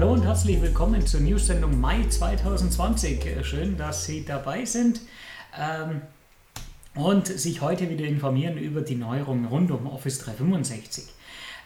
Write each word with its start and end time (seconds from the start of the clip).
Hallo 0.00 0.14
und 0.14 0.24
herzlich 0.24 0.62
willkommen 0.62 1.06
zur 1.06 1.20
News-Sendung 1.20 1.78
Mai 1.78 2.06
2020. 2.08 3.44
Schön, 3.44 3.76
dass 3.76 4.06
Sie 4.06 4.24
dabei 4.24 4.64
sind 4.64 5.02
ähm, 5.60 6.00
und 6.94 7.26
sich 7.26 7.60
heute 7.60 7.90
wieder 7.90 8.06
informieren 8.06 8.56
über 8.56 8.80
die 8.80 8.94
Neuerungen 8.94 9.44
rund 9.44 9.70
um 9.70 9.86
Office 9.86 10.20
365. 10.20 11.04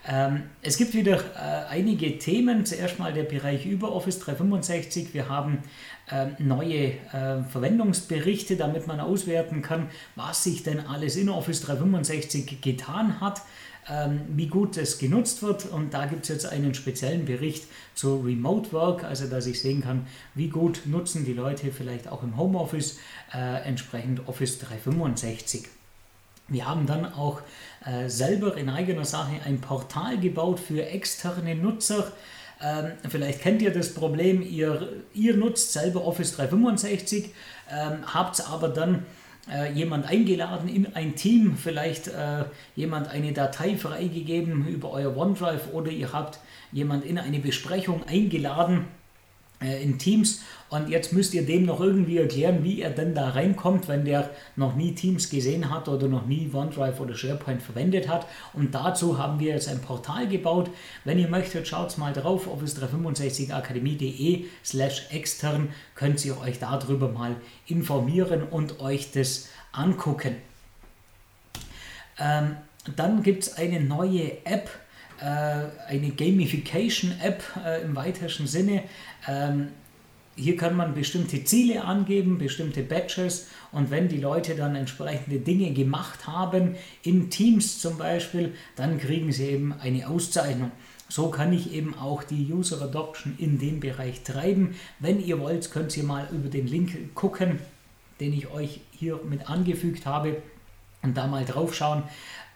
Ähm, 0.09 0.43
es 0.63 0.77
gibt 0.77 0.95
wieder 0.95 1.17
äh, 1.17 1.71
einige 1.71 2.19
Themen. 2.19 2.67
Zuerst 2.67 2.99
mal 2.99 3.13
der 3.13 3.23
Bereich 3.23 3.67
über 3.67 3.93
Office 3.93 4.19
365. 4.19 5.15
Wir 5.15 5.29
haben 5.29 5.63
äh, 6.11 6.27
neue 6.41 6.89
äh, 7.13 7.45
Verwendungsberichte, 7.49 8.57
damit 8.57 8.89
man 8.89 8.99
auswerten 8.99 9.63
kann, 9.63 9.89
was 10.17 10.43
sich 10.43 10.65
denn 10.65 10.81
alles 10.81 11.15
in 11.15 11.29
Office 11.29 11.61
365 11.61 12.61
getan 12.61 13.21
hat, 13.21 13.43
ähm, 13.43 13.49
wie 14.29 14.47
gut 14.47 14.77
es 14.79 14.99
genutzt 14.99 15.43
wird. 15.43 15.67
Und 15.67 15.93
da 15.93 16.07
gibt 16.07 16.23
es 16.23 16.29
jetzt 16.29 16.47
einen 16.47 16.75
speziellen 16.75 17.27
Bericht 17.27 17.65
zu 17.95 18.21
Remote 18.21 18.73
Work, 18.73 19.05
also 19.05 19.27
dass 19.27 19.47
ich 19.47 19.61
sehen 19.61 19.83
kann, 19.83 20.07
wie 20.35 20.49
gut 20.49 20.83
nutzen 20.87 21.25
die 21.25 21.35
Leute 21.35 21.71
vielleicht 21.71 22.09
auch 22.09 22.23
im 22.23 22.37
Homeoffice 22.37 22.99
äh, 23.35 23.63
entsprechend 23.67 24.27
Office 24.27 24.59
365. 24.59 25.69
Wir 26.49 26.67
haben 26.67 26.87
dann 26.87 27.13
auch 27.13 27.41
äh, 27.85 28.09
selber 28.09 28.57
in 28.57 28.69
eigener 28.69 29.05
Sache 29.05 29.41
ein 29.45 29.61
Portal 29.61 30.19
gebaut 30.19 30.61
für 30.61 30.87
externe 30.87 31.55
Nutzer. 31.55 32.13
Ähm, 32.63 32.93
vielleicht 33.09 33.41
kennt 33.41 33.63
ihr 33.63 33.73
das 33.73 33.95
Problem, 33.95 34.43
ihr, 34.43 35.05
ihr 35.15 35.37
nutzt 35.37 35.73
selber 35.73 36.05
Office 36.07 36.37
365, 36.37 37.31
ähm, 37.71 38.15
habt 38.15 38.47
aber 38.49 38.69
dann 38.69 39.07
äh, 39.53 39.73
jemand 39.73 40.07
eingeladen 40.07 40.69
in 40.69 40.95
ein 40.95 41.17
Team, 41.17 41.57
vielleicht 41.57 42.09
äh, 42.09 42.45
jemand 42.77 43.09
eine 43.09 43.33
Datei 43.33 43.77
freigegeben 43.77 44.67
über 44.69 44.91
euer 44.91 45.17
OneDrive 45.17 45.73
oder 45.73 45.91
ihr 45.91 46.13
habt 46.13 46.39
jemand 46.73 47.05
in 47.05 47.19
eine 47.19 47.39
Besprechung 47.39 48.03
eingeladen 48.07 48.87
in 49.65 49.99
Teams 49.99 50.41
und 50.75 50.89
jetzt 50.89 51.13
müsst 51.13 51.35
ihr 51.35 51.47
dem 51.47 51.67
noch 51.67 51.79
irgendwie 51.81 52.19
erklären, 52.19 52.65
wie 52.65 52.83
er 52.83 52.91
denn 52.91 53.15
da 53.15 53.29
reinkommt, 53.29 53.87
wenn 53.87 54.05
der 54.05 54.31
noch 54.57 54.75
nie 54.75 54.93
Teams 54.93 55.31
gesehen 55.31 55.71
hat 55.71 55.87
oder 55.89 56.09
noch 56.09 56.27
nie 56.27 56.51
OneDrive 56.53 56.99
oder 56.99 57.15
SharePoint 57.15 57.63
verwendet 57.63 58.09
hat. 58.09 58.27
Und 58.55 58.75
dazu 58.75 59.17
haben 59.17 59.39
wir 59.39 59.53
jetzt 59.53 59.69
ein 59.69 59.81
Portal 59.81 60.27
gebaut. 60.27 60.71
Wenn 61.05 61.21
ihr 61.21 61.29
möchtet, 61.29 61.69
schaut 61.69 61.97
mal 61.97 62.13
drauf, 62.13 62.49
office365akademie.de 62.49 64.47
slash 64.65 65.07
extern, 65.11 65.69
könnt 65.95 66.25
ihr 66.25 66.41
euch 66.41 66.59
darüber 66.59 67.09
mal 67.09 67.37
informieren 67.67 68.43
und 68.43 68.81
euch 68.81 69.13
das 69.13 69.51
angucken. 69.71 70.35
Ähm, 72.19 72.57
dann 72.97 73.23
gibt 73.23 73.45
es 73.45 73.57
eine 73.57 73.81
neue 73.81 74.45
App, 74.45 74.69
äh, 74.69 74.84
eine 75.21 76.11
Gamification-App 76.11 77.43
äh, 77.65 77.83
im 77.83 77.97
weitesten 77.97 78.47
Sinne. 78.47 78.83
Ähm, 79.29 79.69
hier 80.37 80.57
kann 80.57 80.77
man 80.77 80.95
bestimmte 80.95 81.45
Ziele 81.45 81.85
angeben, 81.85 82.39
bestimmte 82.39 82.83
Badges 82.83 83.47
und 83.71 83.91
wenn 83.91 84.09
die 84.09 84.19
Leute 84.19 84.57
dann 84.57 84.75
entsprechende 84.75 85.39
Dinge 85.39 85.73
gemacht 85.73 86.27
haben, 86.27 86.75
in 87.03 87.31
Teams 87.31 87.79
zum 87.79 87.99
Beispiel, 87.99 88.53
dann 88.75 88.99
kriegen 88.99 89.31
sie 89.31 89.51
eben 89.51 89.73
eine 89.73 90.09
Auszeichnung. 90.09 90.73
So 91.09 91.29
kann 91.29 91.53
ich 91.53 91.73
eben 91.73 91.97
auch 91.97 92.25
die 92.25 92.53
User 92.53 92.83
Adoption 92.83 93.37
in 93.39 93.59
dem 93.59 93.79
Bereich 93.79 94.23
treiben. 94.23 94.75
Wenn 94.99 95.25
ihr 95.25 95.39
wollt, 95.39 95.71
könnt 95.71 95.97
ihr 95.97 96.03
mal 96.03 96.27
über 96.33 96.49
den 96.49 96.67
Link 96.67 97.15
gucken, 97.15 97.61
den 98.19 98.33
ich 98.33 98.51
euch 98.51 98.81
hier 98.91 99.21
mit 99.29 99.49
angefügt 99.49 100.07
habe 100.07 100.43
und 101.03 101.17
da 101.17 101.27
mal 101.29 101.45
drauf 101.45 101.75
schauen, 101.75 102.03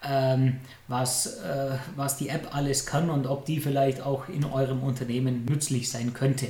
ähm, 0.04 0.56
was, 0.86 1.38
äh, 1.38 1.77
was 1.96 2.16
die 2.16 2.28
App 2.28 2.54
alles 2.54 2.86
kann 2.86 3.10
und 3.10 3.27
ob 3.27 3.44
die 3.46 3.60
vielleicht 3.60 4.00
auch 4.00 4.28
in 4.28 4.44
eurem 4.44 4.82
Unternehmen 4.82 5.44
nützlich 5.46 5.90
sein 5.90 6.14
könnte. 6.14 6.48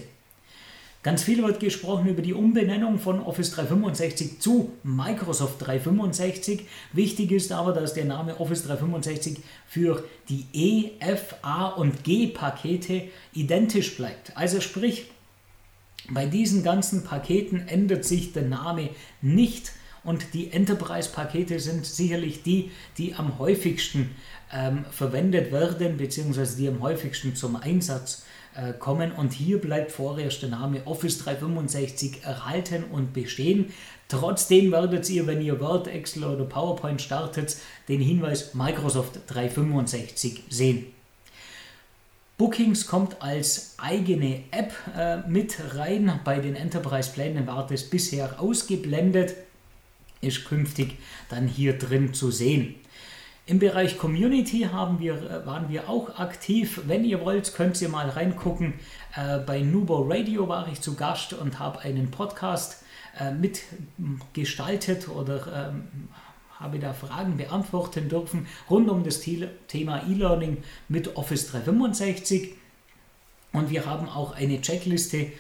Ganz 1.05 1.23
viel 1.23 1.43
wird 1.45 1.61
gesprochen 1.61 2.09
über 2.09 2.23
die 2.23 2.35
Umbenennung 2.35 2.99
von 2.99 3.21
Office 3.21 3.53
365 3.53 4.41
zu 4.41 4.73
Microsoft 4.83 5.65
365. 5.65 6.67
Wichtig 6.93 7.31
ist 7.31 7.53
aber, 7.53 7.73
dass 7.73 7.95
der 7.95 8.05
Name 8.05 8.41
Office 8.41 8.65
365 8.65 9.39
für 9.69 10.03
die 10.29 10.45
E, 10.53 10.91
F, 10.99 11.37
A 11.43 11.69
und 11.69 12.03
G 12.03 12.27
Pakete 12.27 13.05
identisch 13.33 13.97
bleibt. 13.97 14.37
Also 14.37 14.61
sprich, 14.61 15.07
bei 16.11 16.27
diesen 16.27 16.65
ganzen 16.65 17.05
Paketen 17.05 17.69
ändert 17.69 18.05
sich 18.05 18.33
der 18.33 18.43
Name 18.43 18.91
nicht 19.23 19.73
und 20.09 20.35
die 20.35 20.51
Enterprise-Pakete 20.53 21.61
sind 21.61 21.87
sicherlich 21.87 22.43
die, 22.43 22.71
die 22.97 23.15
am 23.15 23.39
häufigsten 23.39 24.17
ähm, 24.53 24.85
verwendet 24.91 25.53
werden, 25.53 25.97
beziehungsweise 25.97 26.57
die 26.57 26.69
am 26.69 26.81
häufigsten 26.83 27.37
zum 27.37 27.57
Einsatz 27.57 28.17
kommen 28.17 28.29
äh, 28.59 28.73
kommen. 28.73 29.13
Und 29.13 29.33
hier 29.33 29.61
bleibt 29.61 29.93
vorerst 29.93 30.43
der 30.43 30.49
Name 30.49 30.81
Office 30.85 31.19
365 31.19 32.25
erhalten 32.25 32.85
und 32.91 33.13
bestehen. 33.13 33.73
Trotzdem 34.09 34.73
werdet 34.73 35.09
ihr, 35.11 35.27
wenn 35.29 35.41
ihr 35.41 35.61
Word, 35.61 35.87
Excel 35.87 36.25
oder 36.25 36.45
PowerPoint 36.45 37.01
startet, 37.01 37.57
den 37.89 38.01
Hinweis 38.01 38.55
Microsoft 38.55 39.21
365 39.29 40.45
sehen. 40.49 40.87
Bookings 42.37 42.87
kommt 42.87 43.21
als 43.23 43.75
eigene 43.79 44.45
App 44.51 44.73
äh, 44.97 45.19
mit 45.29 45.57
rein. 45.77 46.19
Bei 46.25 46.41
den 46.41 46.57
Enterprise-Plänen 46.57 47.47
war 47.47 47.67
das 47.67 47.85
bisher 47.85 48.41
ausgeblendet, 48.41 49.37
ist 50.21 50.45
künftig 50.45 50.97
dann 51.29 51.47
hier 51.49 51.79
drin 51.79 52.15
zu 52.15 52.31
sehen. 52.31 52.75
Im 53.49 53.59
Bereich 53.59 53.97
Community 53.97 54.69
haben 54.71 55.01
wir, 55.01 55.15
äh, 55.15 55.47
waren 55.47 55.71
wir 55.71 55.89
auch 55.89 56.19
aktiv. 56.19 56.83
Wenn 56.85 57.03
ihr 57.03 57.23
wollt, 57.23 57.55
könnt 57.55 57.81
ihr 57.81 57.89
mal 57.89 58.11
reingucken. 58.11 58.75
Äh, 59.17 59.39
bei 59.39 59.63
Nubo 59.63 60.03
Radio 60.03 60.47
war 60.49 60.69
ich 60.71 60.83
zu 60.83 60.97
Gast 60.97 61.33
und 61.33 61.59
habe 61.59 61.79
einen 61.79 62.11
Podcast 62.11 62.85
äh, 63.19 63.33
mitgestaltet 63.33 65.09
oder 65.09 65.71
ähm, 65.71 65.89
habe 66.61 66.79
da 66.79 66.93
Fragen 66.93 67.39
beantworten 67.39 68.11
dürfen 68.11 68.47
rund 68.69 68.91
um 68.91 69.03
das 69.03 69.21
Thema 69.21 70.03
E-Learning 70.07 70.59
mit 70.91 71.17
Office 71.17 71.51
365. 71.51 72.53
Und 73.55 73.71
wir 73.71 73.87
haben 73.87 74.11
auch 74.11 74.37
eine 74.37 74.61
Checkliste 74.61 75.33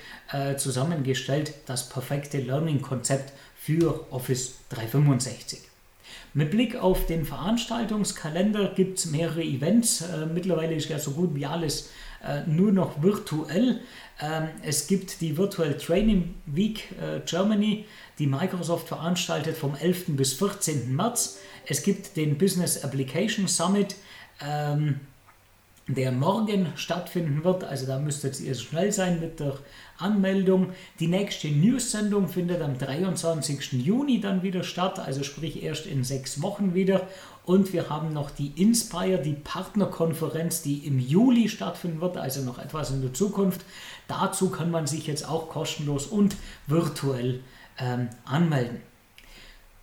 zusammengestellt, 0.56 1.52
das 1.66 1.90
perfekte 1.90 2.38
Learning-Konzept 2.38 3.32
für 3.68 4.06
Office 4.10 4.54
365. 4.70 5.58
Mit 6.32 6.50
Blick 6.50 6.76
auf 6.76 7.04
den 7.04 7.26
Veranstaltungskalender 7.26 8.72
gibt 8.74 8.98
es 8.98 9.04
mehrere 9.04 9.42
Events. 9.42 10.00
Äh, 10.00 10.24
mittlerweile 10.24 10.74
ist 10.74 10.88
ja 10.88 10.98
so 10.98 11.10
gut 11.10 11.34
wie 11.34 11.44
alles 11.44 11.90
äh, 12.26 12.46
nur 12.46 12.72
noch 12.72 13.02
virtuell. 13.02 13.80
Ähm, 14.22 14.48
es 14.62 14.86
gibt 14.86 15.20
die 15.20 15.36
Virtual 15.36 15.76
Training 15.76 16.34
Week 16.46 16.92
äh, 16.92 17.20
Germany, 17.26 17.84
die 18.18 18.26
Microsoft 18.26 18.88
veranstaltet 18.88 19.54
vom 19.54 19.74
11. 19.74 20.16
bis 20.16 20.32
14. 20.32 20.96
März. 20.96 21.38
Es 21.66 21.82
gibt 21.82 22.16
den 22.16 22.38
Business 22.38 22.82
Application 22.82 23.48
Summit. 23.48 23.96
Ähm, 24.40 25.00
der 25.88 26.12
morgen 26.12 26.66
stattfinden 26.76 27.44
wird. 27.44 27.64
Also 27.64 27.86
da 27.86 27.98
müsstet 27.98 28.38
ihr 28.40 28.54
schnell 28.54 28.92
sein 28.92 29.20
mit 29.20 29.40
der 29.40 29.58
Anmeldung. 29.96 30.70
Die 31.00 31.06
nächste 31.08 31.48
News-Sendung 31.48 32.28
findet 32.28 32.60
am 32.60 32.78
23. 32.78 33.72
Juni 33.72 34.20
dann 34.20 34.42
wieder 34.42 34.62
statt, 34.62 34.98
also 34.98 35.22
sprich 35.22 35.62
erst 35.62 35.86
in 35.86 36.04
sechs 36.04 36.42
Wochen 36.42 36.74
wieder. 36.74 37.08
Und 37.44 37.72
wir 37.72 37.88
haben 37.88 38.12
noch 38.12 38.30
die 38.30 38.52
Inspire, 38.56 39.22
die 39.22 39.32
Partnerkonferenz, 39.32 40.60
die 40.60 40.86
im 40.86 40.98
Juli 40.98 41.48
stattfinden 41.48 42.02
wird, 42.02 42.18
also 42.18 42.42
noch 42.42 42.58
etwas 42.58 42.90
in 42.90 43.00
der 43.00 43.14
Zukunft. 43.14 43.62
Dazu 44.06 44.50
kann 44.50 44.70
man 44.70 44.86
sich 44.86 45.06
jetzt 45.06 45.26
auch 45.26 45.48
kostenlos 45.48 46.06
und 46.06 46.36
virtuell 46.66 47.40
ähm, 47.78 48.10
anmelden. 48.26 48.82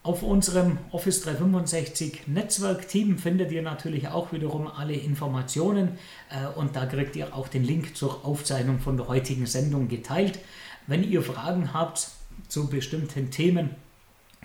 Auf 0.06 0.22
unserem 0.22 0.78
Office 0.92 1.22
365 1.22 2.28
Netzwerk-Team 2.28 3.18
findet 3.18 3.52
ihr 3.52 3.64
natürlich 3.64 4.08
auch 4.10 4.32
wiederum 4.32 4.68
alle 4.68 4.94
Informationen 4.94 5.98
äh, 6.30 6.46
und 6.60 6.76
da 6.76 6.86
kriegt 6.86 7.16
ihr 7.16 7.36
auch 7.36 7.48
den 7.48 7.64
Link 7.64 7.98
zur 7.98 8.24
Aufzeichnung 8.24 8.78
von 8.78 8.98
der 8.98 9.08
heutigen 9.08 9.48
Sendung 9.48 9.88
geteilt. 9.88 10.38
Wenn 10.86 11.04
ihr 11.04 11.24
Fragen 11.24 11.74
habt 11.74 12.10
zu 12.48 12.68
bestimmten 12.68 13.32
Themen 13.32 13.72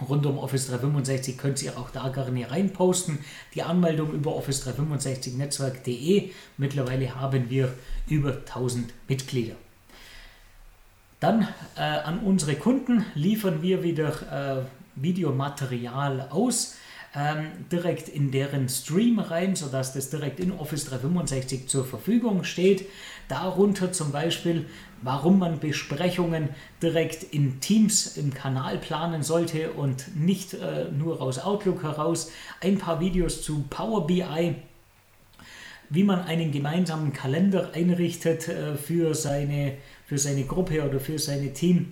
rund 0.09 0.25
um 0.25 0.39
Office 0.39 0.69
365, 0.69 1.37
könnt 1.37 1.63
ihr 1.63 1.79
auch 1.79 1.91
da 1.91 2.09
gerne 2.09 2.51
reinposten. 2.51 3.19
Die 3.55 3.63
Anmeldung 3.63 4.15
über 4.15 4.35
Office 4.37 4.63
365 4.65 5.35
Netzwerk.de. 5.35 6.31
Mittlerweile 6.57 7.17
haben 7.17 7.51
wir 7.51 7.75
über 8.09 8.31
1000 8.31 8.95
Mitglieder. 9.09 9.57
Dann 11.21 11.47
äh, 11.77 11.83
an 11.83 12.21
unsere 12.21 12.55
Kunden 12.55 13.05
liefern 13.15 13.61
wir 13.61 13.83
wieder 13.83 14.63
äh, 14.63 14.80
Videomaterial 14.97 16.29
aus, 16.31 16.77
ähm, 17.15 17.49
direkt 17.73 18.09
in 18.09 18.31
deren 18.31 18.69
Stream 18.69 19.19
rein, 19.19 19.57
sodass 19.57 19.93
das 19.93 20.11
direkt 20.11 20.39
in 20.39 20.53
Office 20.53 20.85
365 20.85 21.69
zur 21.69 21.85
Verfügung 21.85 22.45
steht. 22.45 22.89
Darunter 23.29 23.93
zum 23.93 24.13
Beispiel, 24.13 24.67
warum 25.03 25.41
man 25.41 25.59
Besprechungen 25.59 26.51
direkt 26.83 27.25
in 27.25 27.61
Teams 27.61 28.17
im 28.17 28.33
Kanal 28.33 28.79
planen 28.79 29.23
sollte 29.23 29.73
und 29.73 30.17
nicht 30.17 30.55
äh, 30.55 30.87
nur 30.97 31.21
aus 31.21 31.41
Outlook 31.41 31.83
heraus. 31.83 32.31
Ein 32.61 32.79
paar 32.79 33.01
Videos 33.01 33.43
zu 33.43 33.65
Power 33.69 34.07
BI 34.07 34.55
wie 35.91 36.05
man 36.05 36.21
einen 36.21 36.53
gemeinsamen 36.53 37.13
Kalender 37.13 37.73
einrichtet 37.75 38.49
äh, 38.49 38.77
für, 38.77 39.15
seine, 39.15 39.75
für 40.07 40.19
seine 40.19 40.45
Gruppe 40.45 40.89
oder 40.89 41.01
für 41.01 41.19
sein 41.19 41.53
Team, 41.53 41.89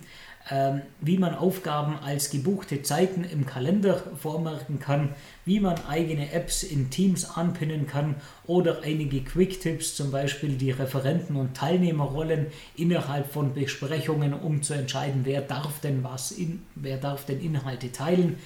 wie 1.01 1.19
man 1.19 1.35
Aufgaben 1.35 1.99
als 1.99 2.31
gebuchte 2.31 2.83
Zeiten 2.83 3.25
im 3.25 3.45
Kalender 3.45 4.03
vormerken 4.17 4.79
kann, 4.79 5.11
wie 5.45 5.61
man 5.61 5.77
eigene 5.87 6.33
Apps 6.33 6.63
in 6.63 6.89
Teams 6.91 7.37
anpinnen 7.37 7.87
kann 7.87 8.15
oder 8.47 8.83
einige 8.83 9.21
Quick-Tipps, 9.21 9.95
zum 9.95 10.11
Beispiel 10.11 10.57
die 10.57 10.71
Referenten- 10.71 11.37
und 11.37 11.55
Teilnehmerrollen 11.55 12.47
innerhalb 12.77 13.31
von 13.31 13.53
Besprechungen, 13.53 14.33
um 14.33 14.63
zu 14.63 14.73
entscheiden, 14.73 15.23
wer 15.25 15.43
darf 15.43 15.81
denn 15.81 16.03
was, 16.03 16.33
in, 16.33 16.63
wer 16.75 16.97
darf 16.97 17.27
denn 17.27 17.41
Inhalte 17.41 17.93
teilen, 17.93 18.39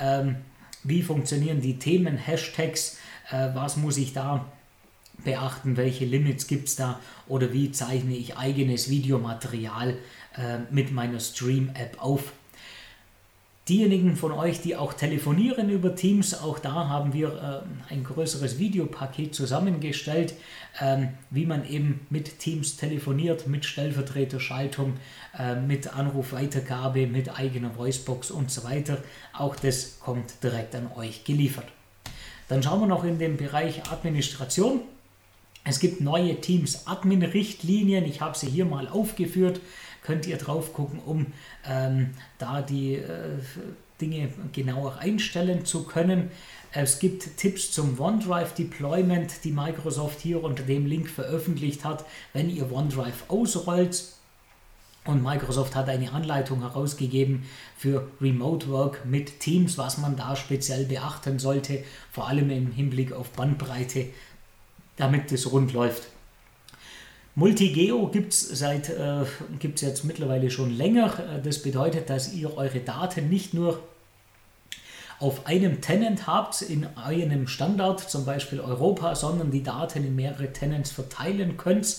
ähm, 0.00 0.36
wie 0.84 1.02
funktionieren 1.02 1.60
die 1.60 1.78
Themen, 1.78 2.16
Hashtags, 2.16 2.98
äh, 3.30 3.48
was 3.54 3.76
muss 3.76 3.96
ich 3.96 4.12
da 4.12 4.46
beachten, 5.24 5.76
welche 5.76 6.04
Limits 6.04 6.46
gibt 6.46 6.68
es 6.68 6.76
da? 6.76 7.00
Oder 7.26 7.52
wie 7.52 7.72
zeichne 7.72 8.14
ich 8.14 8.36
eigenes 8.36 8.88
Videomaterial 8.88 9.96
äh, 10.38 10.58
mit 10.70 10.92
meiner 10.92 11.20
Stream-App 11.20 12.02
auf. 12.02 12.32
Diejenigen 13.68 14.16
von 14.16 14.32
euch, 14.32 14.62
die 14.62 14.76
auch 14.76 14.94
telefonieren 14.94 15.68
über 15.68 15.94
Teams, 15.94 16.32
auch 16.32 16.58
da 16.58 16.88
haben 16.88 17.12
wir 17.12 17.64
äh, 17.90 17.92
ein 17.92 18.02
größeres 18.02 18.58
Videopaket 18.58 19.34
zusammengestellt, 19.34 20.32
äh, 20.80 21.08
wie 21.28 21.44
man 21.44 21.68
eben 21.68 22.00
mit 22.08 22.38
Teams 22.38 22.78
telefoniert, 22.78 23.46
mit 23.46 23.66
Stellvertreterschaltung, 23.66 24.94
äh, 25.38 25.54
mit 25.56 25.94
Anrufweitergabe, 25.94 27.06
mit 27.06 27.38
eigener 27.38 27.76
Voicebox 27.76 28.30
und 28.30 28.50
so 28.50 28.64
weiter. 28.64 29.02
Auch 29.34 29.54
das 29.54 30.00
kommt 30.00 30.42
direkt 30.42 30.74
an 30.74 30.90
euch 30.96 31.24
geliefert. 31.24 31.66
Dann 32.48 32.62
schauen 32.62 32.80
wir 32.80 32.86
noch 32.86 33.04
in 33.04 33.18
den 33.18 33.36
Bereich 33.36 33.82
Administration. 33.90 34.80
Es 35.64 35.78
gibt 35.78 36.00
neue 36.00 36.40
Teams-Admin-Richtlinien. 36.40 38.06
Ich 38.06 38.22
habe 38.22 38.38
sie 38.38 38.48
hier 38.48 38.64
mal 38.64 38.88
aufgeführt. 38.88 39.60
Könnt 40.02 40.26
ihr 40.26 40.36
drauf 40.36 40.72
gucken, 40.72 41.00
um 41.04 41.26
ähm, 41.66 42.10
da 42.38 42.62
die 42.62 42.94
äh, 42.94 43.38
Dinge 44.00 44.30
genauer 44.52 44.98
einstellen 44.98 45.64
zu 45.64 45.84
können. 45.84 46.30
Es 46.72 46.98
gibt 46.98 47.36
Tipps 47.36 47.72
zum 47.72 47.98
OneDrive 47.98 48.54
Deployment, 48.54 49.44
die 49.44 49.52
Microsoft 49.52 50.20
hier 50.20 50.42
unter 50.44 50.62
dem 50.62 50.86
Link 50.86 51.08
veröffentlicht 51.08 51.84
hat, 51.84 52.04
wenn 52.32 52.48
ihr 52.48 52.70
OneDrive 52.70 53.24
ausrollt. 53.28 54.04
Und 55.04 55.22
Microsoft 55.22 55.74
hat 55.74 55.88
eine 55.88 56.12
Anleitung 56.12 56.60
herausgegeben 56.60 57.44
für 57.76 58.08
Remote 58.20 58.68
Work 58.68 59.06
mit 59.06 59.40
Teams, 59.40 59.78
was 59.78 59.96
man 59.98 60.16
da 60.16 60.36
speziell 60.36 60.84
beachten 60.84 61.38
sollte, 61.38 61.82
vor 62.12 62.28
allem 62.28 62.50
im 62.50 62.72
Hinblick 62.72 63.12
auf 63.12 63.30
Bandbreite 63.30 64.06
damit 64.98 65.32
das 65.32 65.50
rund 65.50 65.72
läuft. 65.72 66.08
Multigeo 67.38 68.08
gibt 68.08 68.32
es 68.32 68.62
äh, 68.62 68.80
jetzt 69.60 70.04
mittlerweile 70.04 70.50
schon 70.50 70.76
länger. 70.76 71.40
Das 71.44 71.62
bedeutet, 71.62 72.10
dass 72.10 72.32
ihr 72.32 72.56
eure 72.56 72.80
Daten 72.80 73.28
nicht 73.28 73.54
nur 73.54 73.80
auf 75.20 75.46
einem 75.46 75.80
Tenant 75.80 76.26
habt 76.26 76.62
in 76.62 76.84
einem 76.96 77.46
Standard, 77.46 78.00
zum 78.00 78.24
Beispiel 78.24 78.58
Europa, 78.58 79.14
sondern 79.14 79.52
die 79.52 79.62
Daten 79.62 80.04
in 80.04 80.16
mehrere 80.16 80.52
Tenants 80.52 80.90
verteilen 80.90 81.56
könnt. 81.56 81.98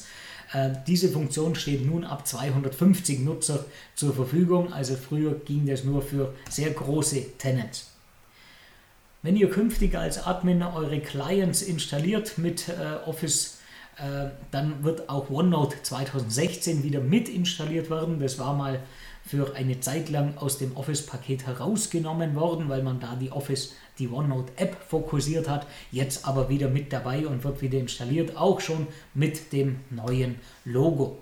Äh, 0.51 0.71
diese 0.88 1.07
Funktion 1.07 1.56
steht 1.56 1.85
nun 1.85 2.03
ab 2.03 2.27
250 2.27 3.21
Nutzer 3.21 3.63
zur 3.95 4.13
Verfügung. 4.13 4.74
Also 4.74 4.97
früher 4.97 5.35
ging 5.35 5.65
das 5.65 5.85
nur 5.85 6.01
für 6.01 6.33
sehr 6.50 6.71
große 6.71 7.38
Tenants. 7.38 7.92
Wenn 9.21 9.38
ihr 9.38 9.50
künftig 9.50 9.95
als 9.95 10.21
Admin 10.21 10.63
eure 10.63 11.00
Clients 11.00 11.62
installiert 11.62 12.38
mit 12.38 12.68
äh, 12.68 13.07
Office, 13.07 13.56
äh, 13.56 13.58
dann 14.51 14.84
wird 14.84 15.10
auch 15.10 15.30
OneNote 15.30 15.81
2016 15.84 16.84
wieder 16.84 17.01
mit 17.01 17.30
installiert 17.30 17.90
werden. 17.90 18.19
Das 18.19 18.40
war 18.40 18.56
mal 18.56 18.80
für 19.25 19.56
eine 19.56 19.80
Zeit 19.80 20.10
lang 20.10 20.38
aus 20.38 20.57
dem 20.57 20.75
Office-Paket 20.75 21.46
herausgenommen 21.46 22.36
worden, 22.36 22.69
weil 22.69 22.81
man 22.81 23.00
da 23.00 23.16
die 23.16 23.31
Office, 23.31 23.74
die 24.00 24.07
OneNote-App 24.07 24.78
fokussiert 24.88 25.48
hat. 25.48 25.68
Jetzt 25.92 26.25
aber 26.25 26.50
wieder 26.50 26.69
mit 26.69 26.92
dabei 26.92 27.28
und 27.28 27.44
wird 27.44 27.62
wieder 27.62 27.78
installiert, 27.78 28.38
auch 28.38 28.60
schon 28.60 28.88
mit 29.13 29.54
dem 29.54 29.81
neuen 29.90 30.36
Logo. 30.66 31.18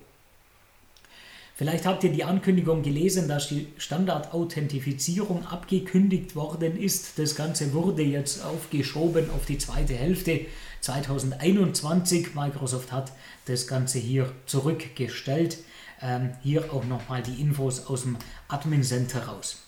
Vielleicht 1.55 1.87
habt 1.87 2.03
ihr 2.03 2.11
die 2.11 2.23
Ankündigung 2.23 2.83
gelesen, 2.83 3.27
dass 3.27 3.49
die 3.49 3.67
Standard-Authentifizierung 3.77 5.43
abgekündigt 5.47 6.35
worden 6.35 6.79
ist. 6.79 7.17
Das 7.17 7.35
Ganze 7.35 7.73
wurde 7.73 8.03
jetzt 8.03 8.45
aufgeschoben 8.45 9.31
auf 9.31 9.47
die 9.47 9.57
zweite 9.57 9.95
Hälfte 9.95 10.45
2021. 10.81 12.35
Microsoft 12.35 12.91
hat 12.91 13.11
das 13.45 13.67
Ganze 13.67 13.99
hier 13.99 14.31
zurückgestellt. 14.45 15.57
Ähm, 16.01 16.31
hier 16.43 16.73
auch 16.73 16.85
nochmal 16.85 17.23
die 17.23 17.41
Infos 17.41 17.87
aus 17.87 18.03
dem 18.03 18.17
Admin 18.47 18.83
Center 18.83 19.25
raus. 19.27 19.63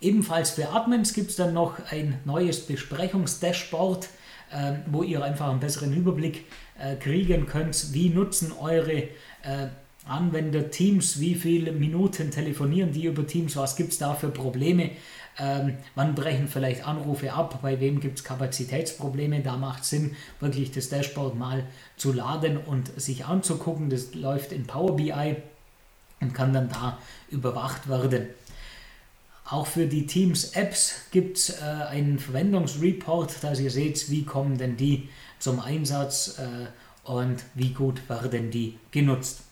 Ebenfalls 0.00 0.50
für 0.50 0.70
Admins 0.70 1.12
gibt 1.12 1.30
es 1.30 1.36
dann 1.36 1.52
noch 1.52 1.74
ein 1.90 2.18
neues 2.24 2.66
Besprechungsdashboard, 2.66 4.08
äh, 4.50 4.72
wo 4.86 5.02
ihr 5.02 5.22
einfach 5.22 5.50
einen 5.50 5.60
besseren 5.60 5.94
Überblick 5.94 6.46
äh, 6.78 6.96
kriegen 6.96 7.46
könnt, 7.46 7.92
wie 7.92 8.08
nutzen 8.08 8.52
eure 8.52 8.92
äh, 8.92 9.68
Anwender 10.06 10.70
Teams, 10.70 11.20
wie 11.20 11.34
viele 11.34 11.72
Minuten 11.72 12.30
telefonieren 12.30 12.92
die 12.92 13.04
über 13.04 13.26
Teams, 13.26 13.54
was 13.56 13.76
gibt 13.76 13.92
es 13.92 13.98
da 13.98 14.14
für 14.14 14.30
Probleme, 14.30 14.92
ähm, 15.40 15.78
wann 15.94 16.14
brechen 16.14 16.48
vielleicht 16.48 16.86
Anrufe 16.86 17.32
ab, 17.32 17.60
bei 17.62 17.80
wem 17.80 18.00
gibt 18.00 18.18
es 18.18 18.24
Kapazitätsprobleme, 18.24 19.40
da 19.40 19.56
macht 19.56 19.82
es 19.82 19.90
Sinn, 19.90 20.16
wirklich 20.38 20.70
das 20.70 20.88
Dashboard 20.88 21.36
mal 21.36 21.64
zu 21.96 22.12
laden 22.12 22.58
und 22.58 23.00
sich 23.00 23.24
anzugucken. 23.24 23.90
Das 23.90 24.14
läuft 24.14 24.52
in 24.52 24.66
Power 24.66 24.96
BI 24.96 25.36
und 26.20 26.34
kann 26.34 26.52
dann 26.52 26.68
da 26.68 26.98
überwacht 27.30 27.88
werden. 27.88 28.26
Auch 29.46 29.66
für 29.66 29.86
die 29.86 30.06
Teams-Apps 30.06 31.06
gibt 31.10 31.38
es 31.38 31.60
äh, 31.60 31.64
einen 31.64 32.18
Verwendungsreport, 32.18 33.42
dass 33.42 33.58
ihr 33.58 33.70
seht, 33.70 34.08
wie 34.10 34.24
kommen 34.24 34.58
denn 34.58 34.76
die 34.76 35.08
zum 35.40 35.58
Einsatz 35.58 36.38
äh, 36.38 37.10
und 37.10 37.42
wie 37.54 37.70
gut 37.70 38.08
werden 38.08 38.50
die 38.50 38.78
genutzt. 38.92 39.42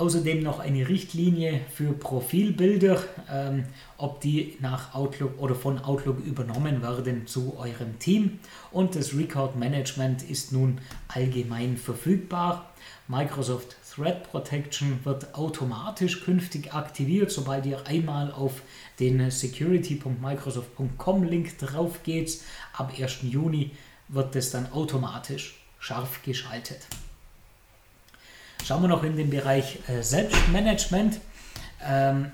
Außerdem 0.00 0.42
noch 0.42 0.60
eine 0.60 0.88
Richtlinie 0.88 1.60
für 1.74 1.92
Profilbilder, 1.92 3.04
ähm, 3.30 3.66
ob 3.98 4.22
die 4.22 4.56
nach 4.58 4.94
Outlook 4.94 5.38
oder 5.38 5.54
von 5.54 5.78
Outlook 5.78 6.24
übernommen 6.24 6.80
werden 6.80 7.26
zu 7.26 7.58
eurem 7.58 7.98
Team. 7.98 8.38
Und 8.70 8.96
das 8.96 9.14
Record 9.14 9.56
Management 9.56 10.22
ist 10.22 10.52
nun 10.52 10.80
allgemein 11.08 11.76
verfügbar. 11.76 12.72
Microsoft 13.08 13.76
Threat 13.94 14.22
Protection 14.30 15.00
wird 15.04 15.34
automatisch 15.34 16.24
künftig 16.24 16.72
aktiviert, 16.72 17.30
sobald 17.30 17.66
ihr 17.66 17.86
einmal 17.86 18.32
auf 18.32 18.62
den 19.00 19.30
security.microsoft.com 19.30 21.24
Link 21.24 21.58
drauf 21.58 22.02
geht. 22.04 22.40
Ab 22.72 22.94
1. 22.98 23.18
Juni 23.24 23.72
wird 24.08 24.34
es 24.34 24.50
dann 24.50 24.72
automatisch 24.72 25.60
scharf 25.78 26.22
geschaltet. 26.22 26.86
Schauen 28.64 28.82
wir 28.82 28.88
noch 28.88 29.02
in 29.02 29.16
den 29.16 29.30
Bereich 29.30 29.78
äh, 29.88 30.02
Selbstmanagement. 30.02 31.20
Ähm, 31.84 32.30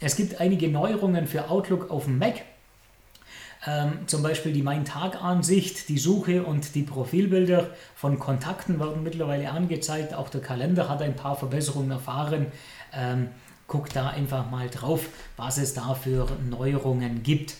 es 0.00 0.16
gibt 0.16 0.40
einige 0.40 0.68
Neuerungen 0.68 1.26
für 1.26 1.50
Outlook 1.50 1.90
auf 1.90 2.04
dem 2.04 2.18
Mac. 2.18 2.42
Ähm, 3.66 4.06
zum 4.06 4.22
Beispiel 4.22 4.52
die 4.52 4.62
Mein 4.62 4.84
Tag-Ansicht, 4.84 5.88
die 5.88 5.98
Suche 5.98 6.44
und 6.44 6.74
die 6.74 6.84
Profilbilder 6.84 7.70
von 7.96 8.18
Kontakten 8.18 8.78
werden 8.78 9.02
mittlerweile 9.02 9.50
angezeigt. 9.50 10.14
Auch 10.14 10.28
der 10.28 10.40
Kalender 10.40 10.88
hat 10.88 11.02
ein 11.02 11.16
paar 11.16 11.36
Verbesserungen 11.36 11.90
erfahren. 11.90 12.46
Ähm, 12.94 13.28
guckt 13.66 13.96
da 13.96 14.08
einfach 14.08 14.50
mal 14.50 14.70
drauf, 14.70 15.06
was 15.36 15.58
es 15.58 15.74
da 15.74 15.94
für 15.94 16.28
Neuerungen 16.48 17.22
gibt. 17.22 17.56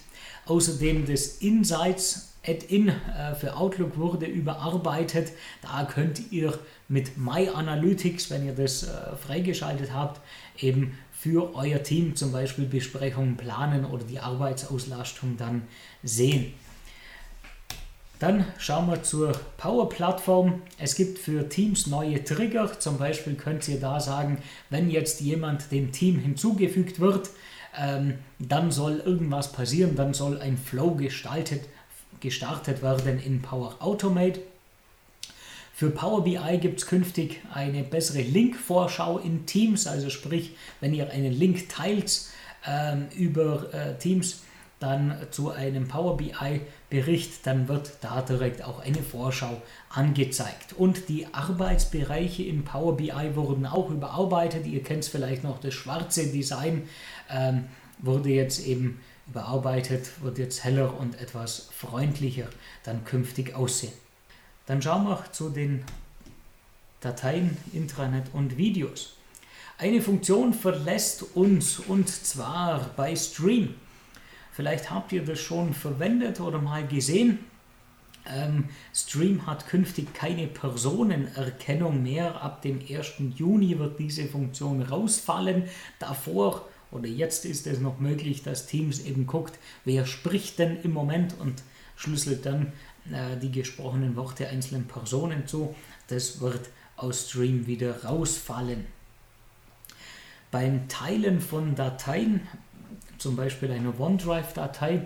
Außerdem 0.47 1.07
das 1.07 1.27
Insights 1.39 2.28
Add-in 2.49 2.89
äh, 2.89 3.35
für 3.35 3.57
Outlook 3.57 3.99
wurde 3.99 4.27
überarbeitet. 4.27 5.33
Da 5.63 5.85
könnt 5.85 6.33
ihr 6.33 6.59
mit 6.89 7.19
My 7.19 7.49
Analytics, 7.49 8.31
wenn 8.31 8.47
ihr 8.47 8.55
das 8.55 8.85
äh, 8.85 9.17
freigeschaltet 9.17 9.93
habt, 9.93 10.21
eben 10.59 10.97
für 11.13 11.55
euer 11.55 11.83
Team 11.83 12.17
zum 12.17 12.33
Beispiel 12.33 12.65
Besprechungen 12.65 13.37
planen 13.37 13.85
oder 13.85 14.05
die 14.05 14.21
Arbeitsauslastung 14.21 15.37
dann 15.37 15.63
sehen. 16.03 16.55
Dann 18.19 18.45
schauen 18.59 18.89
wir 18.89 19.03
zur 19.05 19.33
Power-Plattform. 19.59 20.63
Es 20.79 20.97
gibt 20.97 21.19
für 21.19 21.49
Teams 21.49 21.87
neue 21.87 22.25
Trigger. 22.25 22.79
Zum 22.79 22.99
Beispiel 22.99 23.35
könnt 23.35 23.69
ihr 23.69 23.79
da 23.79 24.01
sagen, 24.01 24.39
wenn 24.71 24.91
jetzt 24.91 25.21
jemand 25.21 25.71
dem 25.71 25.93
Team 25.93 26.19
hinzugefügt 26.19 26.99
wird, 26.99 27.31
ähm, 27.79 28.15
dann 28.41 28.73
soll 28.73 28.99
irgendwas 29.05 29.53
passieren, 29.53 29.95
dann 29.95 30.15
soll 30.15 30.41
ein 30.41 30.57
Flow 30.57 30.93
gestaltet, 30.97 31.63
gestartet 32.21 32.83
werden 32.83 33.19
in 33.21 33.43
Power 33.43 33.77
Automate. 33.81 34.41
Für 35.75 35.91
Power 35.91 36.25
BI 36.25 36.59
gibt 36.61 36.81
es 36.81 36.87
künftig 36.87 37.41
eine 37.55 37.85
bessere 37.85 38.23
Link-Vorschau 38.23 39.19
in 39.19 39.47
Teams, 39.47 39.87
also 39.87 40.11
sprich, 40.11 40.57
wenn 40.81 40.93
ihr 40.93 41.11
einen 41.11 41.33
Link 41.33 41.69
teilt 41.69 42.23
ähm, 42.67 43.07
über 43.17 43.73
äh, 43.73 43.97
Teams, 43.97 44.43
dann 44.81 45.17
zu 45.31 45.51
einem 45.51 45.89
Power 45.89 46.17
BI 46.17 46.61
Bericht, 46.91 47.47
dann 47.47 47.69
wird 47.69 47.93
da 48.01 48.23
direkt 48.23 48.65
auch 48.65 48.81
eine 48.81 49.03
Vorschau 49.03 49.61
angezeigt. 49.91 50.73
Und 50.77 51.09
die 51.09 51.27
Arbeitsbereiche 51.33 52.45
in 52.45 52.65
Power 52.65 52.97
BI 52.97 53.35
wurden 53.35 53.67
auch 53.67 53.91
überarbeitet. 53.91 54.67
Ihr 54.67 54.83
kennt 54.83 55.05
vielleicht 55.05 55.45
noch 55.45 55.61
das 55.61 55.75
schwarze 55.75 56.29
Design, 56.29 56.89
ähm, 57.31 57.65
wurde 57.99 58.31
jetzt 58.31 58.67
eben 58.67 59.01
überarbeitet, 59.31 60.23
wird 60.23 60.39
jetzt 60.39 60.65
heller 60.65 60.99
und 60.99 61.21
etwas 61.21 61.69
freundlicher 61.73 62.49
dann 62.85 63.05
künftig 63.05 63.55
aussehen. 63.55 63.93
Dann 64.67 64.83
schauen 64.83 65.05
wir 65.05 65.25
zu 65.33 65.51
den 65.51 65.85
Dateien, 67.01 67.57
Intranet 67.73 68.27
und 68.33 68.57
Videos. 68.57 69.15
Eine 69.79 70.03
Funktion 70.03 70.53
verlässt 70.53 71.23
uns 71.37 71.79
und 71.79 72.09
zwar 72.09 72.91
bei 72.97 73.15
Stream. 73.15 73.75
Vielleicht 74.53 74.91
habt 74.91 75.13
ihr 75.13 75.25
das 75.25 75.39
schon 75.39 75.73
verwendet 75.73 76.41
oder 76.41 76.59
mal 76.59 76.85
gesehen. 76.87 77.39
Ähm, 78.27 78.65
Stream 78.93 79.47
hat 79.47 79.69
künftig 79.69 80.13
keine 80.13 80.49
Personenerkennung 80.49 82.03
mehr. 82.03 82.43
Ab 82.43 82.63
dem 82.63 82.81
1. 82.81 83.15
Juni 83.37 83.79
wird 83.79 84.01
diese 84.01 84.27
Funktion 84.27 84.83
rausfallen. 84.83 85.69
Davor 86.01 86.69
oder 86.91 87.07
jetzt 87.07 87.45
ist 87.45 87.67
es 87.67 87.81
noch 87.81 88.01
möglich, 88.01 88.43
dass 88.43 88.67
Teams 88.67 89.01
eben 89.01 89.27
guckt, 89.27 89.59
wer 89.85 90.07
spricht 90.07 90.59
denn 90.59 90.79
im 90.83 90.93
Moment 90.93 91.35
und 91.39 91.63
schlüsselt 91.97 92.47
dann 92.47 92.73
äh, 93.13 93.37
die 93.41 93.51
gesprochenen 93.51 94.17
Worte 94.17 94.49
einzelnen 94.49 94.87
Personen 94.87 95.47
zu. 95.47 95.75
Das 96.09 96.41
wird 96.41 96.71
aus 96.97 97.29
Stream 97.29 97.67
wieder 97.67 98.05
rausfallen. 98.05 98.87
Beim 100.51 100.89
Teilen 100.89 101.41
von 101.41 101.75
Dateien 101.75 102.41
zum 103.19 103.37
Beispiel 103.37 103.71
eine 103.73 103.99
OneDrive-Datei, 103.99 105.03